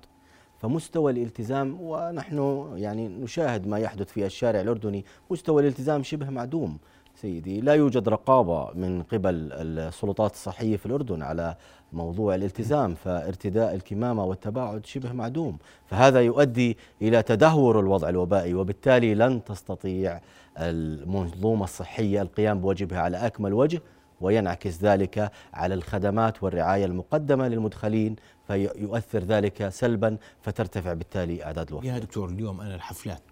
فمستوى 0.58 1.12
الالتزام 1.12 1.78
ونحن 1.80 2.68
يعني 2.76 3.08
نشاهد 3.08 3.66
ما 3.66 3.78
يحدث 3.78 4.12
في 4.12 4.26
الشارع 4.26 4.61
الأردني 4.61 5.04
مستوى 5.30 5.62
الالتزام 5.62 6.02
شبه 6.02 6.30
معدوم. 6.30 6.78
سيدي 7.14 7.61
لا 7.61 7.75
يوجد 7.75 8.08
رقابة 8.08 8.70
من 8.75 9.02
قبل 9.02 9.52
السلطات 9.52 10.32
الصحية 10.32 10.76
في 10.76 10.87
الأردن 10.87 11.23
على 11.23 11.56
موضوع 11.92 12.35
الالتزام 12.35 12.94
فارتداء 12.94 13.75
الكمامة 13.75 14.25
والتباعد 14.25 14.87
شبه 14.87 15.12
معدوم. 15.12 15.58
فهذا 15.87 16.20
يؤدي 16.20 16.76
إلى 17.02 17.23
تدهور 17.23 17.80
الوضع 17.80 18.08
الوبائي 18.08 18.54
وبالتالي 18.54 19.14
لن 19.14 19.44
تستطيع 19.44 20.20
المنظومة 20.58 21.64
الصحية 21.64 22.23
القيام 22.23 22.61
بواجبها 22.61 23.00
على 23.00 23.16
أكمل 23.16 23.52
وجه. 23.52 23.82
وينعكس 24.20 24.82
ذلك 24.82 25.32
على 25.54 25.75
الخدمات 25.75 26.42
والرعاية 26.42 26.84
المقدمة 26.84 27.48
للمدخلين 27.48 28.16
فيؤثر 28.46 29.18
ذلك 29.18 29.68
سلبا 29.68 30.18
فترتفع 30.40 30.92
بالتالي 30.92 31.44
أعداد 31.44 31.68
الوفاة 31.68 31.88
يا 31.88 31.98
دكتور 31.98 32.28
اليوم 32.28 32.60
أنا 32.60 32.75
الحفلات 32.75 33.22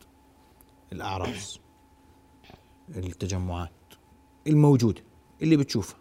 الأعراس 0.93 1.61
التجمعات 2.97 3.71
الموجودة 4.47 5.03
اللي 5.43 5.57
بتشوفها. 5.57 5.99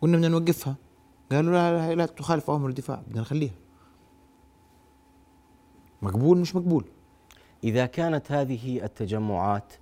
قلنا 0.00 0.16
بدنا 0.16 0.28
نوقفها. 0.28 0.76
قالوا 1.32 1.52
لا 1.52 1.88
لا, 1.88 1.94
لا 1.94 2.06
تخالف 2.06 2.50
أوامر 2.50 2.68
الدفاع 2.68 3.02
بدنا 3.08 3.20
نخليها. 3.20 3.54
مقبول 6.02 6.38
مش 6.38 6.56
مقبول؟ 6.56 6.84
إذا 7.64 7.86
كانت 7.86 8.32
هذه 8.32 8.84
التجمعات 8.84 9.72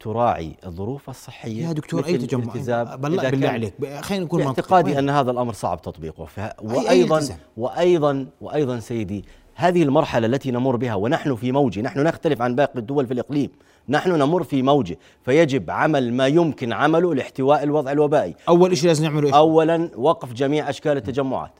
تراعي 0.00 0.56
الظروف 0.66 1.10
الصحية 1.10 1.66
يا 1.66 1.72
دكتور 1.72 2.06
أي 2.06 2.18
تجمع 2.18 2.52
بالله 2.52 3.20
إذا 3.22 3.30
بالله 3.30 3.48
عليك 3.48 3.74
خلينا 4.00 4.24
نكون 4.24 4.54
وين؟ 4.70 4.98
أن 4.98 5.10
هذا 5.10 5.30
الأمر 5.30 5.52
صعب 5.52 5.82
تطبيقه 5.82 6.24
فه... 6.24 6.44
أي 6.44 6.54
وأيضا. 6.62 7.22
وأيضا 7.56 8.26
وأيضا 8.40 8.78
سيدي 8.78 9.24
هذه 9.54 9.82
المرحلة 9.82 10.26
التي 10.26 10.50
نمر 10.50 10.76
بها 10.76 10.94
ونحن 10.94 11.34
في 11.34 11.52
موج 11.52 11.78
نحن 11.78 12.00
نختلف 12.00 12.42
عن 12.42 12.54
باقي 12.54 12.78
الدول 12.78 13.06
في 13.06 13.12
الإقليم 13.12 13.50
نحن 13.88 14.10
نمر 14.10 14.42
في 14.42 14.62
موج 14.62 14.94
فيجب 15.22 15.70
عمل 15.70 16.12
ما 16.12 16.26
يمكن 16.26 16.72
عمله 16.72 17.14
لاحتواء 17.14 17.62
الوضع 17.62 17.92
الوبائي 17.92 18.34
أول 18.48 18.76
شيء 18.76 18.86
لازم 18.86 19.04
نعمله 19.04 19.26
إيش؟ 19.26 19.34
اولا 19.34 19.90
وقف 19.96 20.32
جميع 20.32 20.70
أشكال 20.70 20.96
التجمعات 20.96 21.52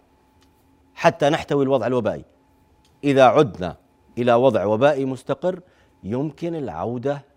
حتى 0.94 1.28
نحتوي 1.28 1.64
الوضع 1.64 1.86
الوبائي 1.86 2.24
إذا 3.04 3.24
عدنا 3.24 3.76
إلى 4.18 4.34
وضع 4.34 4.64
وبائي 4.64 5.04
مستقر 5.04 5.60
يمكن 6.04 6.54
العودة 6.54 7.33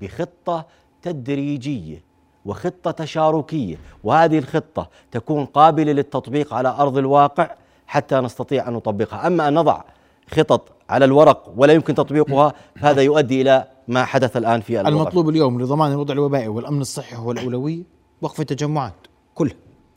بخطة 0.00 0.66
تدريجية 1.02 2.02
وخطة 2.44 2.90
تشاركية. 2.90 3.76
وهذه 4.04 4.38
الخطة 4.38 4.88
تكون 5.10 5.44
قابلة 5.44 5.92
للتطبيق 5.92 6.54
على 6.54 6.68
أرض 6.68 6.98
الواقع 6.98 7.50
حتى 7.86 8.20
نستطيع 8.20 8.68
أن 8.68 8.72
نطبقها. 8.72 9.26
أما 9.26 9.48
أن 9.48 9.54
نضع 9.54 9.82
خطط 10.30 10.72
على 10.88 11.04
الورق 11.04 11.52
ولا 11.56 11.72
يمكن 11.72 11.94
تطبيقها 11.94 12.52
فهذا 12.76 13.02
يؤدي 13.02 13.42
إلى 13.42 13.68
ما 13.88 14.04
حدث 14.04 14.36
الآن 14.36 14.60
في 14.60 14.80
الوضع. 14.80 14.88
المطلوب 14.88 15.28
اليوم 15.28 15.62
لضمان 15.62 15.92
الوضع 15.92 16.14
الوبائي 16.14 16.48
والأمن 16.48 16.80
الصحي 16.80 17.16
هو 17.16 17.32
الاولويه 17.32 17.82
وقف 18.22 18.40
التجمعات 18.40 18.94
كلها 19.34 19.54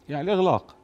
يعني 0.09 0.33
الاغلاق 0.33 0.75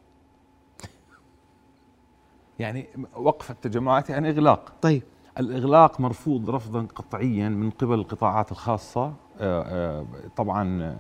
يعني 2.60 2.88
وقف 3.16 3.52
التجمعات 3.52 4.10
يعني 4.10 4.30
إغلاق. 4.30 4.74
طيب. 4.82 5.04
الإغلاق 5.40 6.00
مرفوض 6.00 6.50
رفضا 6.50 6.88
قطعيا 6.96 7.50
من 7.50 7.70
قبل 7.70 7.94
القطاعات 7.94 8.52
الخاصة. 8.52 9.06
آه، 9.06 9.14
آه، 9.40 10.06
طبعا 10.36 10.84
آه، 10.84 10.98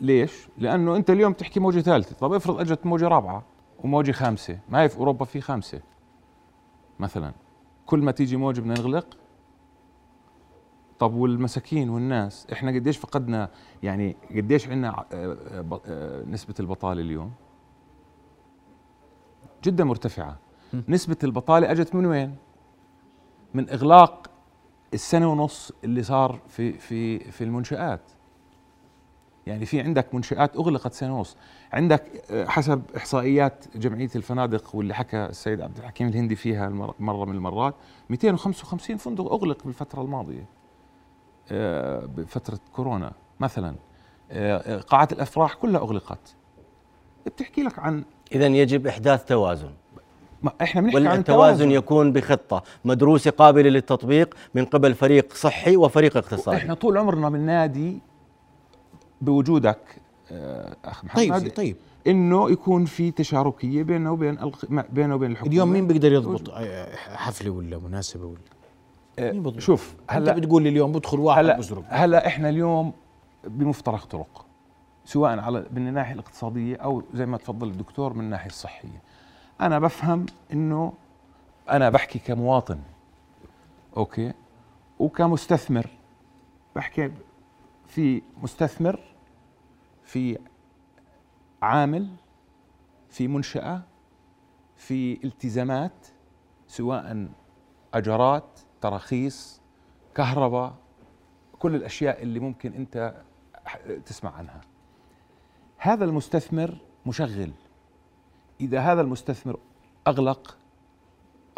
ليش؟ 0.00 0.48
لأنه 0.58 0.96
أنت 0.96 1.10
اليوم 1.10 1.32
تحكي 1.32 1.60
موجة 1.60 1.80
ثالثة. 1.80 2.16
طب 2.16 2.32
افرض 2.32 2.60
أجت 2.60 2.86
موجة 2.86 3.08
رابعة 3.08 3.42
وموجة 3.84 4.12
خامسة. 4.12 4.58
ما 4.68 4.82
هي 4.82 4.88
في 4.88 4.98
أوروبا 4.98 5.24
في 5.24 5.40
خامسة 5.40 5.80
مثلا. 6.98 7.32
كل 7.86 8.02
ما 8.02 8.12
تيجي 8.12 8.36
موجة 8.36 8.60
بدنا 8.60 8.74
نغلق 8.74 9.06
طب 10.98 11.14
والمساكين 11.14 11.90
والناس؟ 11.90 12.46
إحنا 12.52 12.70
قديش 12.70 12.96
فقدنا 12.96 13.48
يعني 13.82 14.16
قديش 14.30 14.68
عندنا 14.68 15.04
نسبة 16.28 16.54
البطالة 16.60 17.00
اليوم؟ 17.00 17.32
جدا 19.64 19.84
مرتفعة. 19.84 20.38
نسبة 20.88 21.16
البطالة 21.24 21.70
أجت 21.70 21.94
من 21.94 22.06
وين؟ 22.06 22.36
من 23.54 23.70
إغلاق 23.70 24.30
السنة 24.94 25.32
ونص 25.32 25.72
اللي 25.84 26.02
صار 26.02 26.38
في 26.48 26.72
في 26.72 27.18
في 27.18 27.44
المنشآت. 27.44 28.00
يعني 29.46 29.66
في 29.66 29.80
عندك 29.80 30.14
منشآت 30.14 30.56
أغلقت 30.56 30.92
سنة 30.92 31.16
ونص. 31.18 31.36
عندك 31.72 32.22
آه، 32.30 32.46
حسب 32.46 32.82
إحصائيات 32.96 33.64
جمعية 33.76 34.10
الفنادق 34.16 34.76
واللي 34.76 34.94
حكى 34.94 35.24
السيد 35.24 35.60
عبد 35.60 35.78
الحكيم 35.78 36.08
الهندي 36.08 36.36
فيها 36.36 36.68
مرة 36.98 37.24
من 37.24 37.34
المرات 37.34 37.74
255 38.10 38.96
فندق 38.96 39.32
أغلق 39.32 39.64
بالفترة 39.64 40.02
الماضية 40.02 40.46
آه، 41.52 42.06
بفترة 42.06 42.58
كورونا 42.72 43.12
مثلا. 43.40 43.74
آه، 44.30 44.80
قاعات 44.80 45.12
الأفراح 45.12 45.54
كلها 45.54 45.80
أغلقت. 45.80 46.34
بتحكي 47.26 47.62
لك 47.62 47.78
عن 47.78 48.04
اذا 48.32 48.46
يجب 48.46 48.86
إحداث 48.86 49.24
توازن. 49.24 49.72
ما 50.42 50.52
إحنا 50.62 50.80
بنحكي 50.80 51.06
عن 51.08 51.16
والتوازن 51.16 51.70
يكون 51.70 52.12
بخطة. 52.12 52.62
مدروسة 52.84 53.30
قابلة 53.30 53.70
للتطبيق 53.70 54.34
من 54.54 54.64
قبل 54.64 54.94
فريق 54.94 55.34
صحي 55.34 55.76
وفريق 55.76 56.16
اقتصادي. 56.16 56.56
إحنا 56.56 56.74
طول 56.74 56.98
عمرنا 56.98 57.28
بننادي 57.28 57.98
بوجودك 59.20 59.78
آه، 60.32 60.76
أخ 60.84 61.04
محمد. 61.04 61.40
طيب 61.40 61.54
طيب. 61.54 61.76
إنه 62.06 62.50
يكون 62.50 62.84
في 62.84 63.10
تشاركية 63.10 63.82
بيننا 63.82 64.10
وبين 64.10 64.38
بيننا 64.92 65.14
وبين 65.14 65.30
الحكومة. 65.30 65.52
اليوم 65.52 65.68
مين 65.68 65.86
بيقدر 65.86 66.12
يضبط؟ 66.12 66.50
آه، 66.50 66.96
حفلة 66.96 67.50
ولا 67.50 67.78
مناسبة 67.78 68.24
ولا؟ 68.26 68.38
آه، 69.18 69.32
مين؟ 69.32 69.60
شوف 69.60 69.94
هلا 70.10 70.32
هلا 70.32 70.40
بتقول 70.40 70.62
لي 70.62 70.68
اليوم 70.68 70.92
بدخل 70.92 71.20
واحد 71.20 71.38
هلا 71.44 71.58
بزرق. 71.58 71.84
هلا 71.88 72.26
إحنا 72.26 72.48
اليوم 72.48 72.92
بمفترق 73.44 74.04
طرق 74.04 74.44
سواء 75.04 75.38
على 75.38 75.66
من 75.72 75.88
الناحية 75.88 76.14
الاقتصادية 76.14 76.76
أو 76.76 77.02
زي 77.14 77.26
ما 77.26 77.36
تفضل 77.36 77.68
الدكتور 77.68 78.12
من 78.12 78.20
الناحية 78.24 78.50
الصحية. 78.50 79.02
أنا 79.62 79.78
بفهم 79.78 80.26
إنه 80.52 80.92
أنا 81.70 81.90
بحكي 81.90 82.18
كمواطن 82.18 82.78
أوكي؟ 83.96 84.32
وكمستثمر. 84.98 85.86
بحكي 86.76 87.12
في 87.86 88.22
مستثمر 88.42 89.00
في 90.04 90.38
عامل 91.62 92.08
في 93.08 93.28
منشأة 93.28 93.82
في 94.76 95.24
التزامات 95.24 96.06
سواء 96.66 97.28
اجارات 97.94 98.60
تراخيص 98.80 99.60
كهرباء 100.14 100.74
كل 101.58 101.74
الأشياء 101.74 102.22
اللي 102.22 102.40
ممكن 102.40 102.72
أنت 102.72 103.22
ح- 103.66 103.78
تسمع 104.06 104.30
عنها. 104.36 104.60
هذا 105.78 106.04
المستثمر 106.04 106.78
مشغل. 107.06 107.52
إذا 108.62 108.80
هذا 108.80 109.00
المستثمر 109.00 109.58
أغلق 110.06 110.56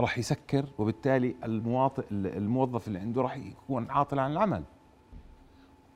راح 0.00 0.18
يسكر 0.18 0.64
وبالتالي 0.78 1.34
المواطن 1.44 2.02
الموظف 2.10 2.88
اللي 2.88 2.98
عنده 2.98 3.22
راح 3.22 3.36
يكون 3.36 3.90
عاطل 3.90 4.18
عن 4.18 4.32
العمل. 4.32 4.62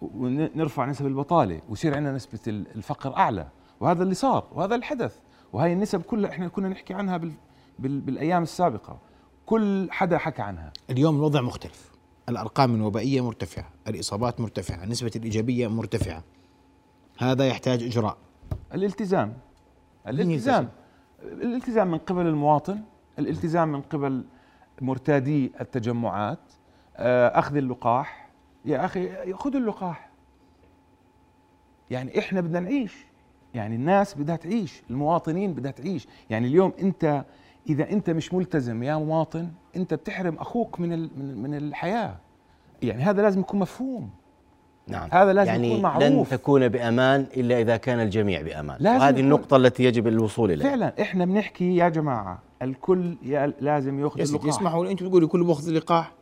ونرفع 0.03 0.85
نسب 0.87 1.07
البطالة 1.07 1.61
ويصير 1.69 1.97
عندنا 1.97 2.13
نسبة 2.13 2.39
ال- 2.49 2.77
الفقر 2.77 3.17
أعلى. 3.17 3.49
وهذا 3.81 4.03
اللي 4.03 4.15
صار 4.15 4.47
وهذا 4.53 4.75
الحدث. 4.75 5.19
وهي 5.53 5.73
النسب 5.73 6.03
كلها 6.03 6.31
إحنا 6.31 6.49
كنا 6.49 6.69
نحكي 6.69 6.95
عنها 6.95 7.17
بال 7.17 7.33
بال 7.79 8.01
بالأيام 8.01 8.43
السابقة. 8.43 8.99
كل 9.47 9.89
حدا 9.91 10.19
حكى 10.19 10.43
عنها. 10.43 10.73
اليوم 10.91 11.17
الوضع 11.17 11.41
مختلف. 11.41 11.93
الأرقام 12.29 12.75
الوبائية 12.75 13.21
مرتفعة 13.21 13.71
الإصابات 13.89 14.41
مرتفعة 14.41 14.85
نسبه 14.85 15.11
الإيجابية 15.17 15.69
مرتفعة. 15.69 16.25
هذا 17.19 17.47
يحتاج 17.47 17.83
إجراء. 17.83 18.17
الالتزام. 18.75 19.37
الالتزام. 20.09 20.69
الالتزام 21.23 21.91
من 21.91 21.99
قبل 21.99 22.27
المواطن 22.27 22.83
الالتزام 23.19 23.73
من 23.73 23.81
قبل 23.81 24.25
مرتادي 24.81 25.53
التجمعات 25.61 26.39
آه، 26.97 27.39
أخذ 27.39 27.57
اللقاح. 27.57 28.29
يا 28.65 28.85
أخي 28.85 29.33
خذوا 29.33 29.61
اللقاح. 29.61 30.11
يعني 31.91 32.19
إحنا 32.19 32.41
بدنا 32.41 32.61
نعيش. 32.61 33.07
يعني 33.55 33.77
الناس 33.77 34.15
بدها 34.15 34.37
تعيش 34.37 34.83
المواطنين 34.91 35.55
بدها 35.55 35.71
تعيش. 35.71 36.09
يعني 36.31 36.47
اليوم 36.47 36.73
أنت 36.81 37.25
إذا 37.69 37.91
أنت 37.91 38.11
مش 38.11 38.35
ملتزم 38.35 38.83
يا 38.83 38.97
مواطن 38.97 39.51
أنت 39.77 39.95
بتحرم 39.95 40.35
أخوك 40.35 40.81
من 40.81 41.09
من 41.43 41.55
الحياة. 41.55 42.17
يعني 42.83 43.03
هذا 43.03 43.23
لازم 43.23 43.41
يكون 43.41 43.61
مفهوم. 43.61 44.11
نعم. 44.89 45.09
هذا 45.13 45.33
لازم 45.33 45.51
يعني 45.51 45.71
يكون 45.71 45.83
معروف. 45.83 46.03
لن 46.03 46.27
تكون 46.31 46.69
بأمان 46.69 47.27
إلا 47.37 47.61
إذا 47.61 47.77
كان 47.77 48.01
الجميع 48.01 48.43
بأمان. 48.43 48.77
لازم 48.81 49.01
وهذه 49.01 49.21
النقطة 49.21 49.57
التي 49.57 49.85
يجب 49.85 50.07
الوصول 50.07 50.53
إليها. 50.53 50.69
فعلا 50.69 50.95
إحنا 51.01 51.25
بنحكي 51.25 51.77
يا 51.77 51.89
جماعة 51.89 52.43
الكل 52.63 53.17
لازم 53.61 54.01
ياخذ 54.01 54.21
اللقاح. 54.21 54.47
يسمحوا 54.47 54.91
أنتم 54.91 55.09
تقولوا 55.09 55.27
الكل 55.27 55.45
باخذ 55.45 55.69
اللقاح 55.69 56.13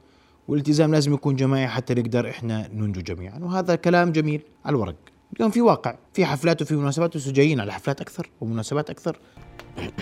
والالتزام 0.49 0.93
لازم 0.93 1.15
يكون 1.15 1.37
جماعي 1.37 1.69
حتى 1.69 1.95
نقدر 1.95 2.31
إحنا 2.31 2.69
ننجو 2.75 3.01
جميعا. 3.01 3.39
وهذا 3.39 3.75
كلام 3.75 4.13
جميل 4.13 4.43
على 4.65 4.77
الورق. 4.77 4.97
اليوم 5.37 5.51
في 5.51 5.61
واقع 5.61 5.95
في 6.13 6.27
حفلات 6.27 6.63
وفي 6.63 6.77
مناسبات 6.77 7.17
وسجايين 7.17 7.61
على 7.61 7.73
حفلات 7.73 8.01
أكثر 8.01 8.31
ومناسبات 8.41 8.91
أكثر 8.91 9.19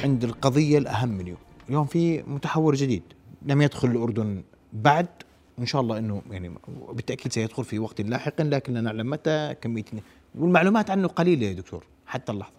عند 0.05 0.25
القضية 0.25 0.79
الأهم 0.79 1.21
اليوم. 1.21 1.39
اليوم 1.69 1.87
في 1.87 2.23
متحور 2.23 2.75
جديد. 2.75 3.03
لم 3.43 3.63
يدخل 3.63 3.89
الأردن 3.89 4.43
بعد 4.73 5.07
إن 5.59 5.67
شاء 5.67 5.81
الله 5.81 5.99
إنه 5.99 6.23
يعني 6.31 6.55
بالتأكيد 6.93 7.33
سيدخل 7.33 7.65
في 7.65 7.79
وقت 7.79 8.01
لاحق 8.01 8.41
لكن 8.41 8.75
لا 8.75 8.81
نعلم 8.81 9.11
متى 9.11 9.55
كمية 9.61 9.85
والمعلومات 10.35 10.91
عنه 10.91 11.09
قليلة 11.09 11.47
يا 11.47 11.53
دكتور 11.53 11.85
حتى 12.07 12.33
اللحظة. 12.33 12.55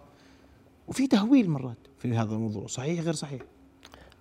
وفي 0.88 1.06
تهويل 1.06 1.50
مرات 1.50 1.76
في 1.98 2.14
هذا 2.14 2.34
الموضوع 2.34 2.66
صحيح 2.66 3.00
غير 3.00 3.12
صحيح؟ 3.12 3.42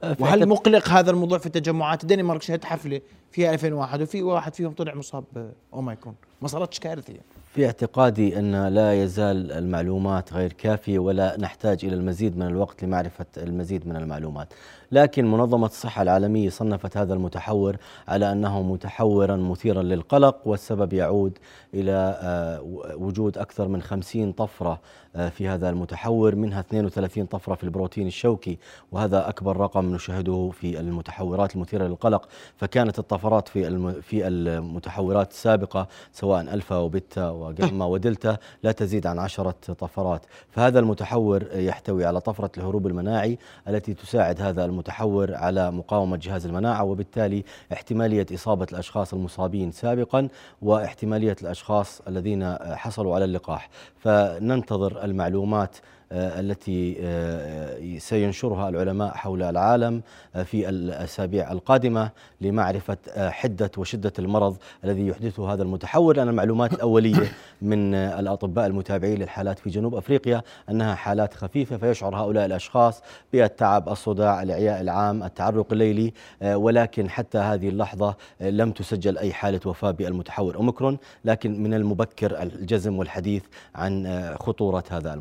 أه، 0.04 0.18
وهل 0.20 0.46
مقلق 0.46 0.90
هذا 0.90 1.12
الموضوع 1.12 1.38
في 1.38 1.46
التجمعات؟ 1.46 2.04
الدنمارك 2.04 2.42
شهدت 2.42 2.66
حفلة 2.66 3.02
فيها 3.32 3.54
2001 3.54 4.02
وفي 4.02 4.24
واحد 4.24 4.54
فيهم 4.54 4.72
طلع 4.72 4.96
مصاب 4.96 5.54
أوميكرون. 5.74 6.16
ما 6.42 6.48
صارتش 6.48 6.80
كارثه 6.80 7.14
يعني. 7.14 7.26
في 7.56 7.66
اعتقادي 7.66 8.40
أن 8.40 8.68
لا 8.68 9.04
يزال 9.04 9.52
المعلومات 9.52 10.34
غير 10.34 10.54
كافية 10.54 11.00
ولا 11.00 11.36
نحتاج 11.40 11.86
إلى 11.86 11.96
المزيد 11.96 12.38
من 12.38 12.48
الوقت 12.48 12.84
لمعرفة 12.84 13.26
المزيد 13.38 13.88
من 13.88 13.96
المعلومات. 13.96 14.54
لكن 14.92 15.32
منظمة 15.32 15.66
الصحة 15.66 16.02
العالمية 16.02 16.50
صنفت 16.50 16.98
هذا 16.98 17.14
المتحور 17.14 17.78
على 18.08 18.32
أنه 18.32 18.62
متحورا 18.62 19.36
مثيرا 19.36 19.84
للقلق 19.84 20.48
والسبب 20.48 20.94
يعود 20.94 21.38
إلى 21.74 22.20
آه، 22.22 22.62
وجود 22.98 23.38
أكثر 23.38 23.68
من 23.68 23.82
50 23.82 24.32
طفرة 24.32 24.80
آه، 25.16 25.30
في 25.30 25.48
هذا 25.48 25.70
المتحور 25.70 26.36
منها 26.36 26.60
32 26.60 27.26
طفرة 27.26 27.56
في 27.56 27.64
البروتين 27.64 28.08
الشوكي 28.08 28.58
وهذا 28.92 29.30
أكبر 29.30 29.58
رقم 29.58 29.96
نشاهده 29.96 30.52
في 30.54 30.80
المتحورات 30.80 31.56
المثيرة 31.56 31.88
للقلق. 31.88 32.28
فكانت 32.58 33.00
الطفرات 33.00 33.48
في 33.48 34.02
في 34.02 34.28
المتحورات 34.28 35.32
السابقة 35.32 35.88
سواء 36.12 36.42
ألفا 36.42 36.78
وبيتا 36.78 37.30
وجاما 37.46 37.86
ودلتا 37.86 38.38
لا 38.64 38.72
تزيد 38.72 39.08
عن 39.08 39.20
عشرة 39.20 39.56
طفرات. 39.80 40.26
فهذا 40.50 40.80
المتحور 40.80 41.44
يحتوي 41.54 42.06
على 42.06 42.22
طفرة 42.22 42.52
الهروب 42.58 42.88
المناعي 42.88 43.38
التي 43.68 43.94
تساعد 43.94 44.42
هذا 44.42 44.66
المتحور 44.66 45.36
على 45.36 45.72
مقاومة 45.72 46.18
جهاز 46.18 46.46
المناعة 46.46 46.84
وبالتالي 46.84 47.44
احتمالية 47.74 48.26
إصابة 48.34 48.68
الأشخاص 48.72 49.14
المصابين 49.14 49.72
سابقا 49.72 50.28
واحتمالية 50.62 51.36
الأشخاص 51.42 52.02
الذين 52.08 52.56
حصلوا 52.58 53.16
على 53.16 53.26
اللقاح. 53.26 53.70
فننتظر 54.00 55.04
المعلومات 55.04 55.76
التي 56.16 56.98
آه، 57.02 57.98
سينشرها 57.98 58.70
العلماء 58.70 59.14
حول 59.14 59.44
العالم 59.44 60.02
آه، 60.36 60.44
في 60.44 60.70
الأسابيع 60.70 61.52
القادمة 61.52 62.10
لمعرفة 62.42 62.98
حدة 63.30 63.72
وشدة 63.78 64.14
المرض 64.20 64.58
الذي 64.84 65.08
يحدثه 65.08 65.54
هذا 65.54 65.64
المتحور 65.64 66.16
لأن 66.18 66.30
المعلومات 66.30 66.74
الأولية 66.74 67.32
من 67.62 67.96
الأطباء 67.96 68.66
المتابعين 68.66 69.20
للحالات 69.20 69.60
في 69.60 69.70
جنوب 69.70 69.96
أفريقيا 69.96 70.42
أنها 70.70 70.96
حالات 70.96 71.34
خفيفة 71.34 71.78
فيشعر 71.78 72.16
هؤلاء 72.16 72.46
الأشخاص 72.46 73.02
بالتعب 73.34 73.90
الصداع 73.90 74.42
الإعياء 74.42 74.82
العام 74.82 75.24
التعرق 75.24 75.68
الليلي 75.72 76.14
ولكن 76.42 77.10
حتى 77.10 77.38
هذه 77.38 77.70
اللحظة 77.70 78.16
لم 78.42 78.72
تسجل 78.72 79.18
أي 79.18 79.34
حالة 79.34 79.60
وفاة 79.66 79.92
بالمتحور 79.92 80.56
أوميكرون 80.56 80.98
لكن 81.26 81.64
من 81.64 81.74
المبكر 81.74 82.42
الجزم 82.42 82.98
والحديث 82.98 83.44
عن 83.76 84.36
خطورة 84.40 84.84
هذا 84.90 85.14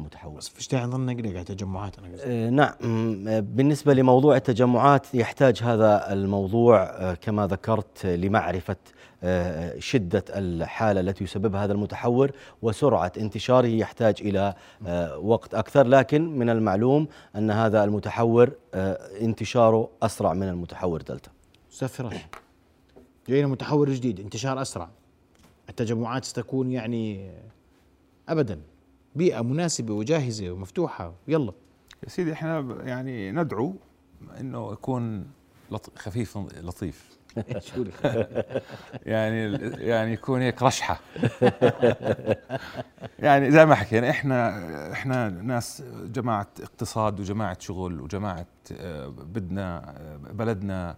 المتحور 0.85 1.07
نظن 1.07 1.07
نقلق 1.07 1.43
تجمعات 1.43 1.99
أنا 1.99 2.09
أه 2.25 2.51
نعم. 2.51 2.75
بالنسبة 3.41 3.95
لموضوع 3.95 4.37
التجمعات 4.37 5.15
يحتاج 5.15 5.63
هذا 5.63 6.13
الموضوع 6.13 6.83
أه 6.83 7.15
كما 7.15 7.47
ذكرت 7.47 8.07
لمعرفة 8.07 8.77
أه 9.23 9.79
شدة 9.79 10.25
الحالة 10.31 11.01
التي 11.01 11.25
يسببها 11.25 11.65
هذا 11.65 11.73
المتحور 11.73 12.31
وسرعة 12.63 13.13
انتشاره 13.19 13.67
يحتاج 13.67 14.15
إلى 14.21 14.55
وقت 15.23 15.55
أكثر. 15.55 15.87
لكن 15.87 16.39
من 16.39 16.51
المعلوم 16.51 17.09
أن 17.37 17.51
هذا 17.51 17.85
المتحور 17.85 18.51
انتشاره 19.21 19.89
أسرع 20.03 20.35
من 20.35 20.49
المتحور 20.49 21.03
دلتا. 21.03 21.31
أستاذ 21.73 21.89
فراس 21.89 22.15
جاينا 23.29 23.47
متحور 23.47 23.91
جديد 23.91 24.21
انتشار 24.21 24.63
أسرع. 24.63 24.89
التجمعات 25.69 26.25
ستكون 26.25 26.73
يعني 26.73 27.31
أبدا. 28.29 28.61
بيئة 29.15 29.43
مناسبة 29.43 29.95
وجاهزة 29.95 30.51
ومفتوحة. 30.51 31.15
يلا. 31.29 31.53
يا 32.05 32.09
سيدي 32.09 32.33
إحنا 32.33 32.79
يعني 32.85 33.33
ندعو 33.33 33.77
إنه 34.41 34.73
يكون 34.73 35.27
خفيف 35.97 36.39
لطيف. 36.63 37.15
يعني 39.07 39.53
يعني 39.79 40.13
يكون 40.13 40.41
هيك 40.41 40.63
رشحة. 40.63 41.01
يعني 43.19 43.51
زي 43.51 43.67
ما 43.67 43.75
حكينا 43.75 44.11
إحنا 44.11 44.93
إحنا 44.93 45.29
ناس 45.29 45.83
جماعة 46.05 46.49
اقتصاد 46.61 47.21
وجماعة 47.21 47.57
شغل 47.61 48.01
وجماعة 48.01 48.47
آه، 48.73 49.07
بدنا 49.09 49.95
آه، 49.99 50.17
بلدنا 50.17 50.91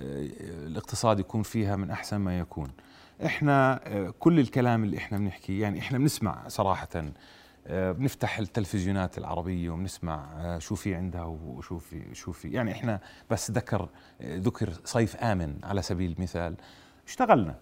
آه، 0.00 0.28
الاقتصاد 0.66 1.20
يكون 1.20 1.42
فيها 1.42 1.76
من 1.76 1.90
أحسن 1.90 2.16
ما 2.16 2.38
يكون. 2.38 2.70
إحنا 3.26 3.80
كل 4.18 4.40
الكلام 4.40 4.84
اللي 4.84 4.96
إحنا 4.98 5.18
بنحكي 5.18 5.58
يعني 5.58 5.78
إحنا 5.78 5.98
بنسمع 5.98 6.48
صراحة 6.48 6.88
بنفتح 7.68 8.38
التلفزيونات 8.38 9.18
العربية 9.18 9.70
وبنسمع 9.70 10.28
آه، 10.36 10.58
شو 10.58 10.74
في 10.74 10.94
عندها 10.94 11.24
وشو 11.24 11.78
في 11.78 12.14
شو 12.14 12.32
في. 12.32 12.48
يعني 12.48 12.72
إحنا 12.72 13.00
بس 13.30 13.50
ذكر 13.50 13.88
آه، 14.20 14.36
ذكر 14.38 14.72
صيف 14.84 15.16
آمن 15.16 15.58
على 15.62 15.82
سبيل 15.82 16.12
المثال. 16.12 16.54
اشتغلنا 17.06 17.58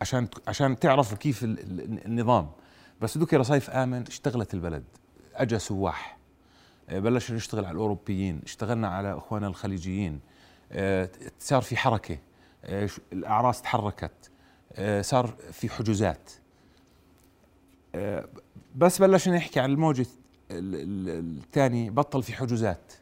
عشان 0.00 0.28
عشان 0.48 0.78
تعرفوا 0.78 1.18
كيف 1.18 1.44
النظام. 1.44 2.50
بس 3.00 3.18
ذكر 3.18 3.42
صيف 3.42 3.70
آمن 3.70 4.06
اشتغلت 4.06 4.54
البلد. 4.54 4.84
أجى 5.34 5.58
سواح 5.58 6.18
بلشنا 6.88 7.36
نشتغل 7.36 7.64
على 7.64 7.74
الأوروبيين. 7.74 8.40
اشتغلنا 8.44 8.88
على 8.88 9.18
إخواننا 9.18 9.48
الخليجيين. 9.48 10.20
صار 11.38 11.62
في 11.62 11.76
حركة 11.76 12.18
الأعراس 13.12 13.62
تحركت 13.62 14.30
صار 15.00 15.34
في 15.52 15.68
حجوزات. 15.68 16.30
بس 18.74 18.98
بلشنا 18.98 19.36
نحكي 19.36 19.60
عن 19.60 19.70
الموجة 19.70 20.06
الثاني 20.50 21.90
بطل 21.90 22.22
في 22.22 22.32
حجوزات. 22.32 22.92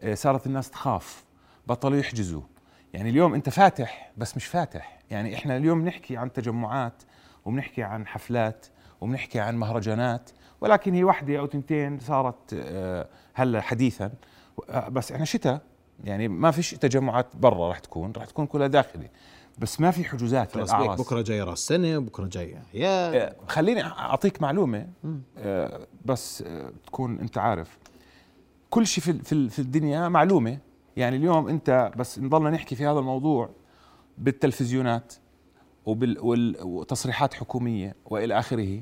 آه، 0.00 0.14
صارت 0.14 0.46
الناس 0.46 0.70
تخاف 0.70 1.24
بطلوا 1.66 1.98
يحجزوا. 1.98 2.42
يعني 2.92 3.10
اليوم 3.10 3.34
أنت 3.34 3.48
فاتح 3.48 4.12
بس 4.16 4.36
مش 4.36 4.46
فاتح. 4.46 4.98
يعني 5.10 5.34
إحنا 5.34 5.56
اليوم 5.56 5.82
بنحكي 5.82 6.16
عن 6.16 6.32
تجمعات 6.32 7.02
وبنحكي 7.44 7.82
عن 7.82 8.06
حفلات 8.06 8.66
وبنحكي 9.00 9.40
عن 9.40 9.56
مهرجانات 9.56 10.30
ولكن 10.60 10.94
هي 10.94 11.04
واحدة 11.04 11.38
أو 11.38 11.46
تنتين 11.46 11.98
صارت 12.00 12.54
آه، 12.54 13.08
هلأ 13.34 13.60
حديثا. 13.60 14.10
آه، 14.70 14.88
بس 14.88 15.12
إحنا 15.12 15.24
شتاء. 15.24 15.60
يعني 16.04 16.28
ما 16.28 16.50
فيش 16.50 16.70
تجمعات 16.70 17.36
برا 17.36 17.68
راح 17.68 17.78
تكون 17.78 18.12
راح 18.16 18.24
تكون 18.24 18.46
كلها 18.46 18.66
داخلي. 18.66 19.10
بس 19.58 19.80
ما 19.80 19.90
في 19.90 20.04
حجوزات 20.04 20.56
للأعراس. 20.56 21.00
بكرة 21.00 21.20
جاي 21.22 21.42
راس 21.42 21.58
سنة 21.58 21.98
بكرة 21.98 22.26
جاي 22.26 22.58
يا. 22.74 23.24
آه، 23.24 23.36
خليني 23.48 23.84
أعطيك 23.84 24.42
معلومة. 24.42 24.88
آه، 25.38 25.86
بس 26.04 26.42
آه، 26.42 26.72
تكون 26.86 27.18
أنت 27.18 27.38
عارف. 27.38 27.78
كل 28.70 28.86
شيء 28.86 29.04
في 29.04 29.12
في 29.12 29.48
في 29.48 29.58
الدنيا 29.58 30.08
معلومة. 30.08 30.58
يعني 30.96 31.16
اليوم 31.16 31.48
أنت 31.48 31.92
بس 31.96 32.18
نضلنا 32.18 32.50
نحكي 32.50 32.76
في 32.76 32.86
هذا 32.86 32.98
الموضوع 32.98 33.50
بالتلفزيونات 34.18 35.14
وبال 35.86 36.18
وتصريحات 36.62 37.34
حكومية 37.34 37.96
وإلى 38.06 38.38
آخره. 38.38 38.80